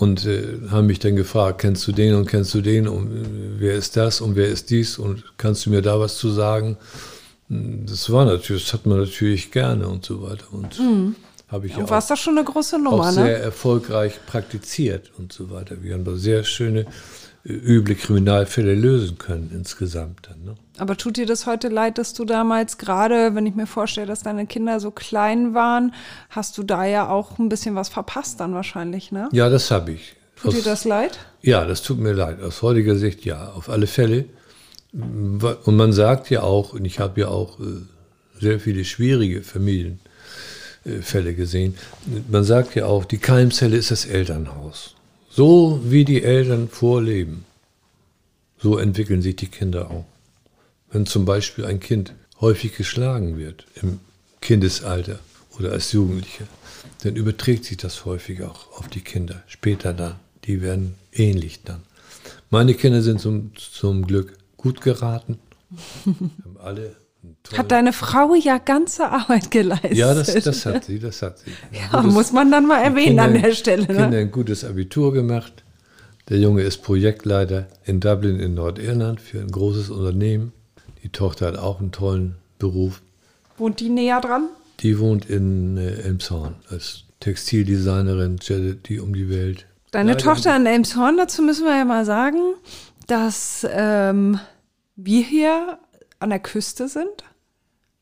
[0.00, 3.26] und äh, haben mich dann gefragt, kennst du den und kennst du den und äh,
[3.58, 6.78] wer ist das und wer ist dies und kannst du mir da was zu sagen?
[7.48, 10.44] Das war natürlich, das hat man natürlich gerne und so weiter.
[10.52, 10.80] Und
[11.50, 13.32] habe ich ja du auch warst doch schon eine große Nummer, auch sehr ne?
[13.32, 15.82] erfolgreich praktiziert und so weiter.
[15.82, 16.86] Wir haben da sehr schöne,
[17.44, 20.28] äh, üble Kriminalfälle lösen können insgesamt.
[20.28, 20.54] Dann, ne?
[20.78, 24.22] Aber tut dir das heute leid, dass du damals gerade, wenn ich mir vorstelle, dass
[24.22, 25.94] deine Kinder so klein waren,
[26.28, 29.28] hast du da ja auch ein bisschen was verpasst dann wahrscheinlich, ne?
[29.32, 30.16] Ja, das habe ich.
[30.36, 31.18] Tut dir Aus- das leid?
[31.42, 32.42] Ja, das tut mir leid.
[32.42, 34.26] Aus heutiger Sicht ja, auf alle Fälle.
[34.92, 37.64] Und man sagt ja auch, und ich habe ja auch äh,
[38.40, 39.42] sehr viele schwierige
[40.84, 41.76] Familienfälle gesehen,
[42.28, 44.94] man sagt ja auch, die Keimzelle ist das Elternhaus.
[45.28, 47.44] So wie die Eltern vorleben,
[48.58, 50.04] so entwickeln sich die Kinder auch.
[50.90, 54.00] Wenn zum Beispiel ein Kind häufig geschlagen wird im
[54.40, 55.20] Kindesalter
[55.58, 56.46] oder als Jugendlicher,
[57.02, 60.16] dann überträgt sich das häufig auch auf die Kinder später dann.
[60.44, 61.82] Die werden ähnlich dann.
[62.48, 65.38] Meine Kinder sind zum, zum Glück gut geraten.
[66.04, 66.96] Haben alle
[67.56, 69.94] Hat deine Frau ja ganze Arbeit geleistet.
[69.94, 71.50] ja, das, das hat sie, das hat sie.
[71.92, 73.86] Ja, muss man dann mal erwähnen an Kinder- der Stelle.
[73.86, 74.18] Kinder Ne?
[74.18, 75.64] ein gutes Abitur gemacht.
[76.28, 80.52] Der Junge ist Projektleiter in Dublin in Nordirland für ein großes Unternehmen.
[81.02, 83.02] Die Tochter hat auch einen tollen Beruf.
[83.58, 84.48] Wohnt die näher dran?
[84.80, 88.38] Die wohnt in äh, Elmshorn als Textildesignerin,
[88.86, 89.66] die um die Welt.
[89.90, 92.38] Deine die Tochter in Elmshorn, dazu müssen wir ja mal sagen,
[93.08, 94.38] dass ähm,
[94.96, 95.78] wir hier
[96.20, 97.24] an der Küste sind,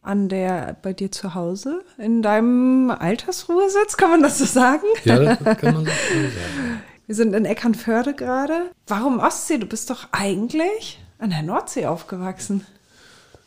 [0.02, 4.86] an der bei dir zu Hause, in deinem Altersruhesitz, kann man das so sagen?
[5.04, 6.82] Ja, das kann man so sagen.
[7.06, 8.70] Wir sind in Eckernförde gerade.
[8.86, 9.56] Warum Ostsee?
[9.56, 12.66] Du bist doch eigentlich an der Nordsee aufgewachsen.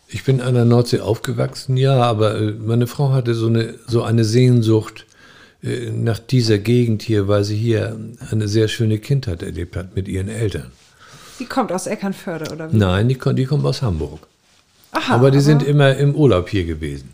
[0.07, 4.03] Ich bin an der Nordsee aufgewachsen, ja, aber äh, meine Frau hatte so eine, so
[4.03, 5.05] eine Sehnsucht
[5.63, 7.97] äh, nach dieser Gegend hier, weil sie hier
[8.29, 10.71] eine sehr schöne Kindheit erlebt hat mit ihren Eltern.
[11.39, 12.77] Die kommt aus Eckernförde, oder wie?
[12.77, 14.27] Nein, die, die kommt aus Hamburg.
[14.91, 17.13] Aha, aber die sind immer im Urlaub hier gewesen.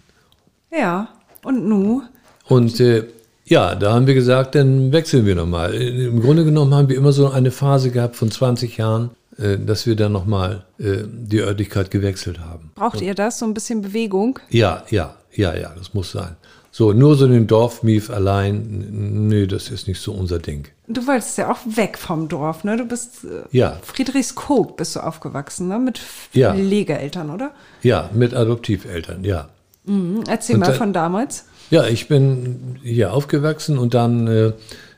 [0.71, 1.09] Ja,
[1.43, 2.01] und nu?
[2.47, 3.05] Und äh,
[3.45, 5.73] ja, da haben wir gesagt, dann wechseln wir nochmal.
[5.73, 9.86] Im Grunde genommen haben wir immer so eine Phase gehabt von 20 Jahren, äh, dass
[9.86, 12.71] wir dann nochmal äh, die Örtlichkeit gewechselt haben.
[12.75, 14.39] Braucht ihr das, so ein bisschen Bewegung?
[14.49, 16.36] Ja, ja, ja, ja, das muss sein.
[16.78, 20.67] So, nur so den Dorfmief allein, nee, das ist nicht so unser Ding.
[20.88, 22.78] Du wolltest ja auch weg vom Dorf, ne?
[22.78, 23.80] Du bist äh, Ja.
[23.82, 25.80] Friedrichskoog bist du aufgewachsen, ne?
[25.80, 25.99] Mit
[26.34, 26.53] Ja.
[26.53, 27.51] Oder?
[27.82, 29.49] Ja, mit Adoptiveltern, ja.
[29.86, 30.25] Mhm.
[30.28, 31.45] Erzähl Und mal da- von damals.
[31.71, 34.51] Ja, ich bin hier aufgewachsen und dann äh,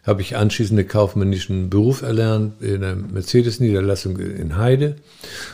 [0.05, 4.97] habe ich anschließend einen kaufmännischen Beruf erlernt in der Mercedes-Niederlassung in Heide.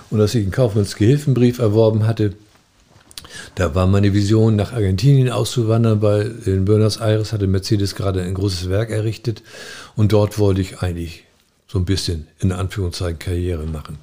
[0.09, 2.34] Und als ich einen Kaufmannsgehilfenbrief erworben hatte,
[3.55, 8.33] da war meine Vision, nach Argentinien auszuwandern, weil in Buenos Aires hatte Mercedes gerade ein
[8.33, 9.43] großes Werk errichtet
[9.95, 11.23] und dort wollte ich eigentlich
[11.67, 13.97] so ein bisschen in Anführungszeichen Karriere machen.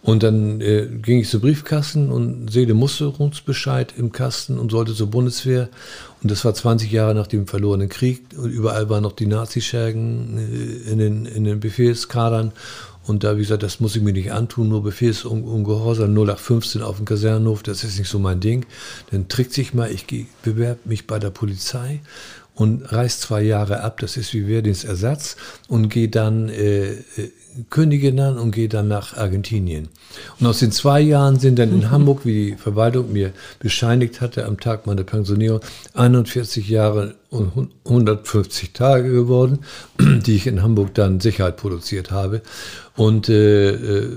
[0.00, 4.94] Und dann äh, ging ich zur Briefkasten und sehe den Musterungsbescheid im Kasten und sollte
[4.94, 5.68] zur Bundeswehr.
[6.22, 10.38] Und das war 20 Jahre nach dem verlorenen Krieg und überall waren noch die Nazischergen
[10.38, 12.52] äh, in, den, in den Befehlskadern.
[13.08, 16.96] Und da habe ich gesagt, das muss ich mir nicht antun, nur Befehlsungehorsam 0815 auf
[16.96, 18.66] dem Kasernenhof, das ist nicht so mein Ding.
[19.10, 20.04] Dann trick sich mal, ich
[20.42, 22.00] bewerbe mich bei der Polizei
[22.54, 25.36] und reiß zwei Jahre ab, das ist wie Wehrdienstersatz
[25.68, 27.30] und gehe dann, äh, äh,
[27.70, 29.88] kündige dann und gehe dann nach Argentinien.
[30.38, 34.44] Und aus den zwei Jahren sind dann in Hamburg, wie die Verwaltung mir bescheinigt hatte,
[34.46, 35.60] am Tag meiner Pensionierung
[35.94, 39.60] 41 Jahre und 150 Tage geworden,
[39.98, 42.42] die ich in Hamburg dann Sicherheit produziert habe.
[42.96, 44.16] Und äh, äh,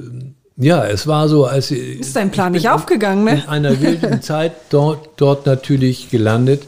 [0.57, 3.41] ja, es war so, als Ist dein Plan nicht aufgegangen, ne?
[3.43, 6.63] in einer wilden Zeit dort, dort natürlich gelandet.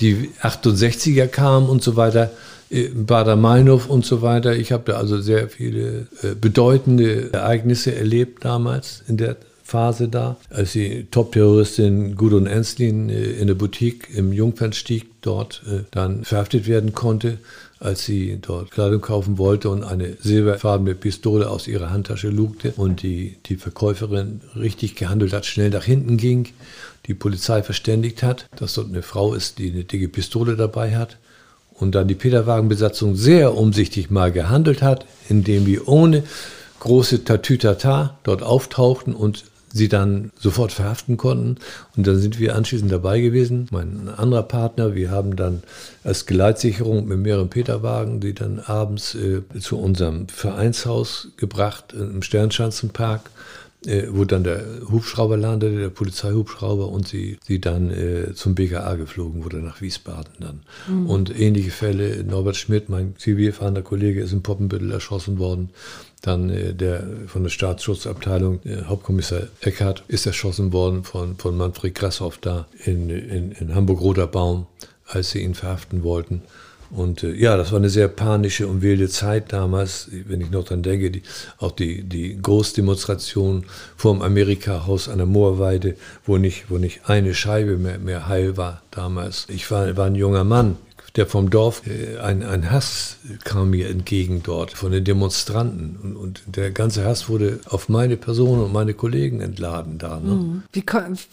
[0.00, 2.30] Die 68er kamen und so weiter,
[2.72, 4.56] äh, Bader-Meinhof und so weiter.
[4.56, 10.36] Ich habe da also sehr viele äh, bedeutende Ereignisse erlebt damals in der Phase da,
[10.50, 15.62] als die Top-Terroristin Gudrun Enslin äh, in der Boutique im Jungfernstieg dort
[15.92, 17.38] dann verhaftet werden konnte,
[17.78, 23.02] als sie dort Kleidung kaufen wollte und eine silberfarbene Pistole aus ihrer Handtasche lugte und
[23.02, 26.48] die, die Verkäuferin richtig gehandelt hat, schnell nach hinten ging,
[27.06, 31.18] die Polizei verständigt hat, dass dort eine Frau ist, die eine dicke Pistole dabei hat
[31.82, 36.22] und dann die Peterwagenbesatzung sehr umsichtig mal gehandelt hat, indem wir ohne
[36.78, 41.56] große Tatütata dort auftauchten und sie dann sofort verhaften konnten.
[41.96, 43.66] Und dann sind wir anschließend dabei gewesen.
[43.70, 45.62] Mein anderer Partner, wir haben dann
[46.04, 53.30] als Geleitsicherung mit mehreren Peterwagen die dann abends äh, zu unserem Vereinshaus gebracht im Sternschanzenpark
[53.86, 58.94] äh, wo dann der Hubschrauber landete, der Polizeihubschrauber, und sie, sie dann äh, zum BKA
[58.94, 60.62] geflogen wurde, nach Wiesbaden dann.
[60.88, 61.06] Mhm.
[61.06, 65.70] Und ähnliche Fälle, Norbert Schmidt, mein zivilfahrender Kollege, ist in Poppenbüttel erschossen worden.
[66.20, 71.94] Dann äh, der von der Staatsschutzabteilung, der Hauptkommissar Eckhardt, ist erschossen worden von, von Manfred
[71.94, 74.66] Grassoff da in, in, in Hamburg-Roterbaum,
[75.06, 76.42] als sie ihn verhaften wollten.
[76.94, 80.64] Und äh, ja, das war eine sehr panische und wilde Zeit damals, wenn ich noch
[80.64, 81.22] dran denke, die,
[81.58, 83.64] auch die, die Großdemonstration
[83.96, 85.96] vor dem Amerika-Haus an der Moorweide,
[86.26, 89.46] wo nicht, wo nicht eine Scheibe mehr, mehr heil war damals.
[89.48, 90.76] Ich war, war ein junger Mann,
[91.16, 95.98] der vom Dorf, äh, ein, ein Hass kam mir entgegen dort von den Demonstranten.
[96.02, 100.18] Und, und der ganze Hass wurde auf meine Person und meine Kollegen entladen da.
[100.20, 100.30] Ne?
[100.32, 100.62] Mhm.
[100.72, 100.84] Wie,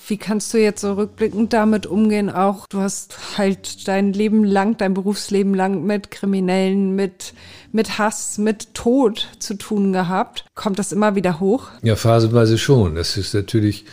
[0.07, 2.29] wie kannst du jetzt so rückblickend damit umgehen?
[2.29, 7.33] Auch du hast halt dein Leben lang, dein Berufsleben lang mit Kriminellen, mit,
[7.71, 10.45] mit Hass, mit Tod zu tun gehabt.
[10.55, 11.67] Kommt das immer wieder hoch?
[11.83, 12.97] Ja, phasenweise schon.
[12.97, 13.85] Es ist natürlich,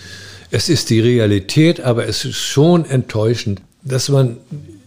[0.51, 4.39] es ist die Realität, aber es ist schon enttäuschend, dass man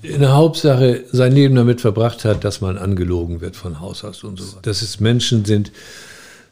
[0.02, 4.24] in der Hauptsache sein Leben damit verbracht hat, dass man angelogen wird von Haus aus
[4.24, 4.60] und so.
[4.62, 5.72] Dass es Menschen sind,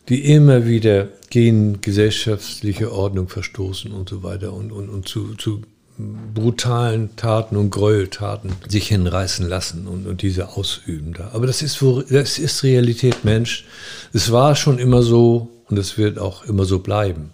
[0.10, 5.61] die immer wieder gegen gesellschaftliche Ordnung verstoßen und so weiter und, und, und zu, zu
[5.98, 11.32] brutalen Taten und Gräueltaten sich hinreißen lassen und, und diese ausüben da.
[11.34, 13.65] Aber das ist, das ist Realität, Mensch.
[14.14, 17.32] Es war schon immer so und es wird auch immer so bleiben.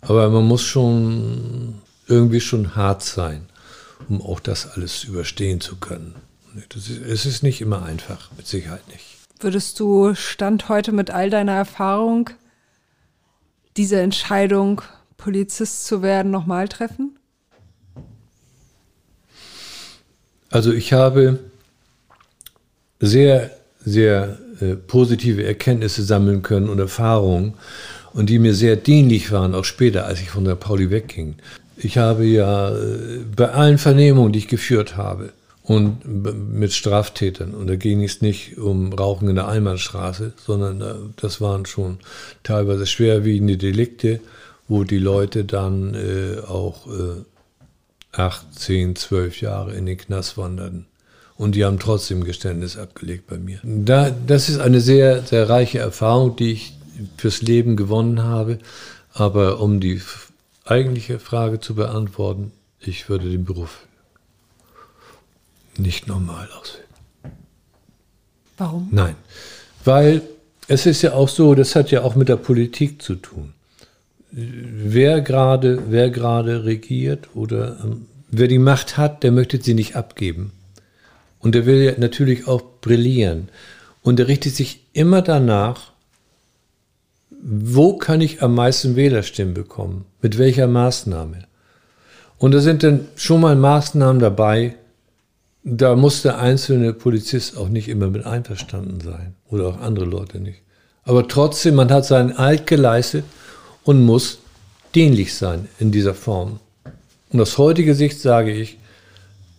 [0.00, 1.74] Aber man muss schon
[2.08, 3.46] irgendwie schon hart sein
[4.08, 6.14] um auch das alles überstehen zu können.
[6.74, 9.04] Ist, es ist nicht immer einfach, mit Sicherheit nicht.
[9.40, 12.30] Würdest du Stand heute mit all deiner Erfahrung
[13.76, 14.82] diese Entscheidung,
[15.16, 17.18] Polizist zu werden, nochmal treffen?
[20.50, 21.40] Also ich habe
[23.00, 23.50] sehr,
[23.84, 27.54] sehr äh, positive Erkenntnisse sammeln können und Erfahrungen
[28.12, 31.36] und die mir sehr dienlich waren, auch später, als ich von der Pauli wegging.
[31.76, 35.32] Ich habe ja äh, bei allen Vernehmungen, die ich geführt habe,
[35.62, 36.04] und
[36.52, 37.54] mit Straftätern.
[37.54, 41.98] Und da ging es nicht um Rauchen in der Einbahnstraße, sondern äh, das waren schon
[42.42, 44.20] teilweise schwerwiegende Delikte,
[44.68, 47.22] wo die Leute dann äh, auch äh,
[48.12, 50.86] acht, zehn, zwölf Jahre in den Knast wanderten.
[51.36, 53.58] Und die haben trotzdem Geständnis abgelegt bei mir.
[53.62, 56.74] Da, das ist eine sehr, sehr reiche Erfahrung, die ich
[57.16, 58.58] fürs Leben gewonnen habe.
[59.14, 60.00] Aber um die
[60.64, 63.86] eigentliche Frage zu beantworten, ich würde den Beruf
[65.76, 66.82] nicht normal ausüben.
[68.58, 68.88] Warum?
[68.90, 69.16] Nein,
[69.84, 70.22] weil
[70.68, 73.54] es ist ja auch so, das hat ja auch mit der Politik zu tun.
[74.30, 79.96] Wer gerade, wer gerade regiert oder ähm, wer die Macht hat, der möchte sie nicht
[79.96, 80.52] abgeben.
[81.38, 83.48] Und der will ja natürlich auch brillieren.
[84.02, 85.91] Und er richtet sich immer danach,
[87.42, 90.04] wo kann ich am meisten Wählerstimmen bekommen?
[90.20, 91.44] Mit welcher Maßnahme?
[92.38, 94.76] Und da sind dann schon mal Maßnahmen dabei,
[95.64, 100.40] da muss der einzelne Polizist auch nicht immer mit einverstanden sein oder auch andere Leute
[100.40, 100.60] nicht.
[101.04, 103.24] Aber trotzdem, man hat seinen Alt geleistet
[103.82, 104.38] und muss
[104.94, 106.60] dienlich sein in dieser Form.
[107.30, 108.78] Und aus heutiger Sicht sage ich,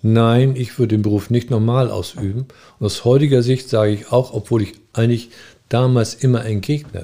[0.02, 2.48] nein, ich würde den Beruf nicht normal ausüben.
[2.80, 5.32] Und aus heutiger Sicht sage ich auch, obwohl ich eigentlich
[5.68, 7.04] damals immer ein Gegner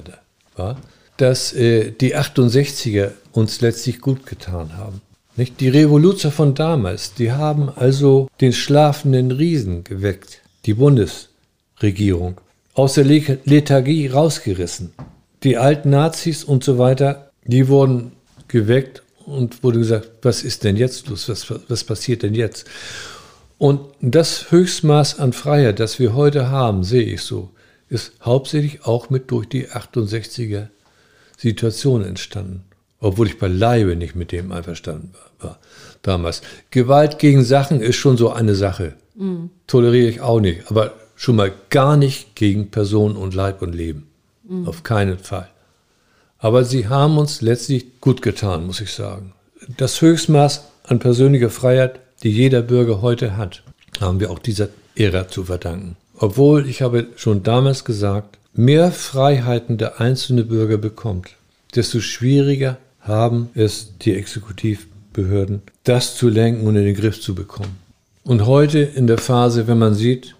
[0.56, 0.76] war,
[1.16, 5.00] dass äh, die 68er uns letztlich gut getan haben.
[5.36, 5.60] Nicht?
[5.60, 12.40] Die Revoluzer von damals, die haben also den schlafenden Riesen geweckt, die Bundesregierung,
[12.74, 14.92] aus der Lethargie rausgerissen.
[15.42, 18.12] Die alten Nazis und so weiter, die wurden
[18.48, 22.66] geweckt und wurde gesagt, was ist denn jetzt los, was, was passiert denn jetzt?
[23.58, 27.50] Und das Höchstmaß an Freiheit, das wir heute haben, sehe ich so,
[27.90, 30.68] ist hauptsächlich auch mit durch die 68er
[31.36, 32.64] Situation entstanden.
[33.00, 35.58] Obwohl ich beileibe nicht mit dem einverstanden war,
[36.02, 36.42] damals.
[36.70, 38.94] Gewalt gegen Sachen ist schon so eine Sache.
[39.16, 39.50] Mhm.
[39.66, 40.70] Toleriere ich auch nicht.
[40.70, 44.06] Aber schon mal gar nicht gegen Person und Leib und Leben.
[44.48, 44.68] Mhm.
[44.68, 45.48] Auf keinen Fall.
[46.38, 49.32] Aber sie haben uns letztlich gut getan, muss ich sagen.
[49.76, 53.62] Das Höchstmaß an persönlicher Freiheit, die jeder Bürger heute hat,
[54.00, 55.96] haben wir auch dieser Ära zu verdanken.
[56.22, 61.30] Obwohl, ich habe schon damals gesagt, mehr Freiheiten der einzelne Bürger bekommt,
[61.74, 67.78] desto schwieriger haben es die Exekutivbehörden, das zu lenken und in den Griff zu bekommen.
[68.22, 70.36] Und heute in der Phase, wenn man sieht,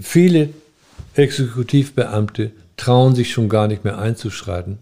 [0.00, 0.50] viele
[1.16, 4.78] Exekutivbeamte trauen sich schon gar nicht mehr einzuschreiten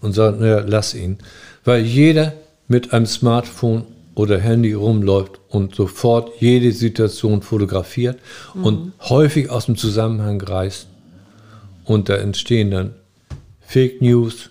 [0.00, 1.18] und sagen, naja, lass ihn.
[1.64, 2.32] Weil jeder
[2.68, 8.20] mit einem Smartphone oder Handy rumläuft und sofort jede Situation fotografiert
[8.54, 8.64] mhm.
[8.64, 10.88] und häufig aus dem Zusammenhang reißt.
[11.84, 12.94] Und da entstehen dann
[13.60, 14.50] Fake News,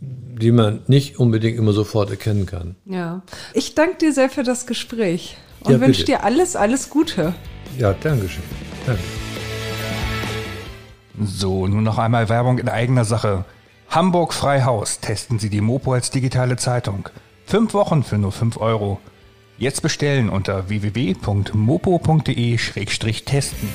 [0.00, 2.76] die man nicht unbedingt immer sofort erkennen kann.
[2.84, 3.22] Ja.
[3.54, 7.34] Ich danke dir sehr für das Gespräch und ja, wünsche dir alles, alles Gute.
[7.78, 8.42] Ja, danke schön.
[8.86, 9.02] Danke.
[11.22, 13.44] So, nun noch einmal Werbung in eigener Sache.
[13.90, 17.08] Hamburg Freihaus testen Sie die Mopo als digitale Zeitung.
[17.50, 19.00] Fünf Wochen für nur 5 Euro.
[19.58, 23.68] Jetzt bestellen unter www.mopo.de-testen.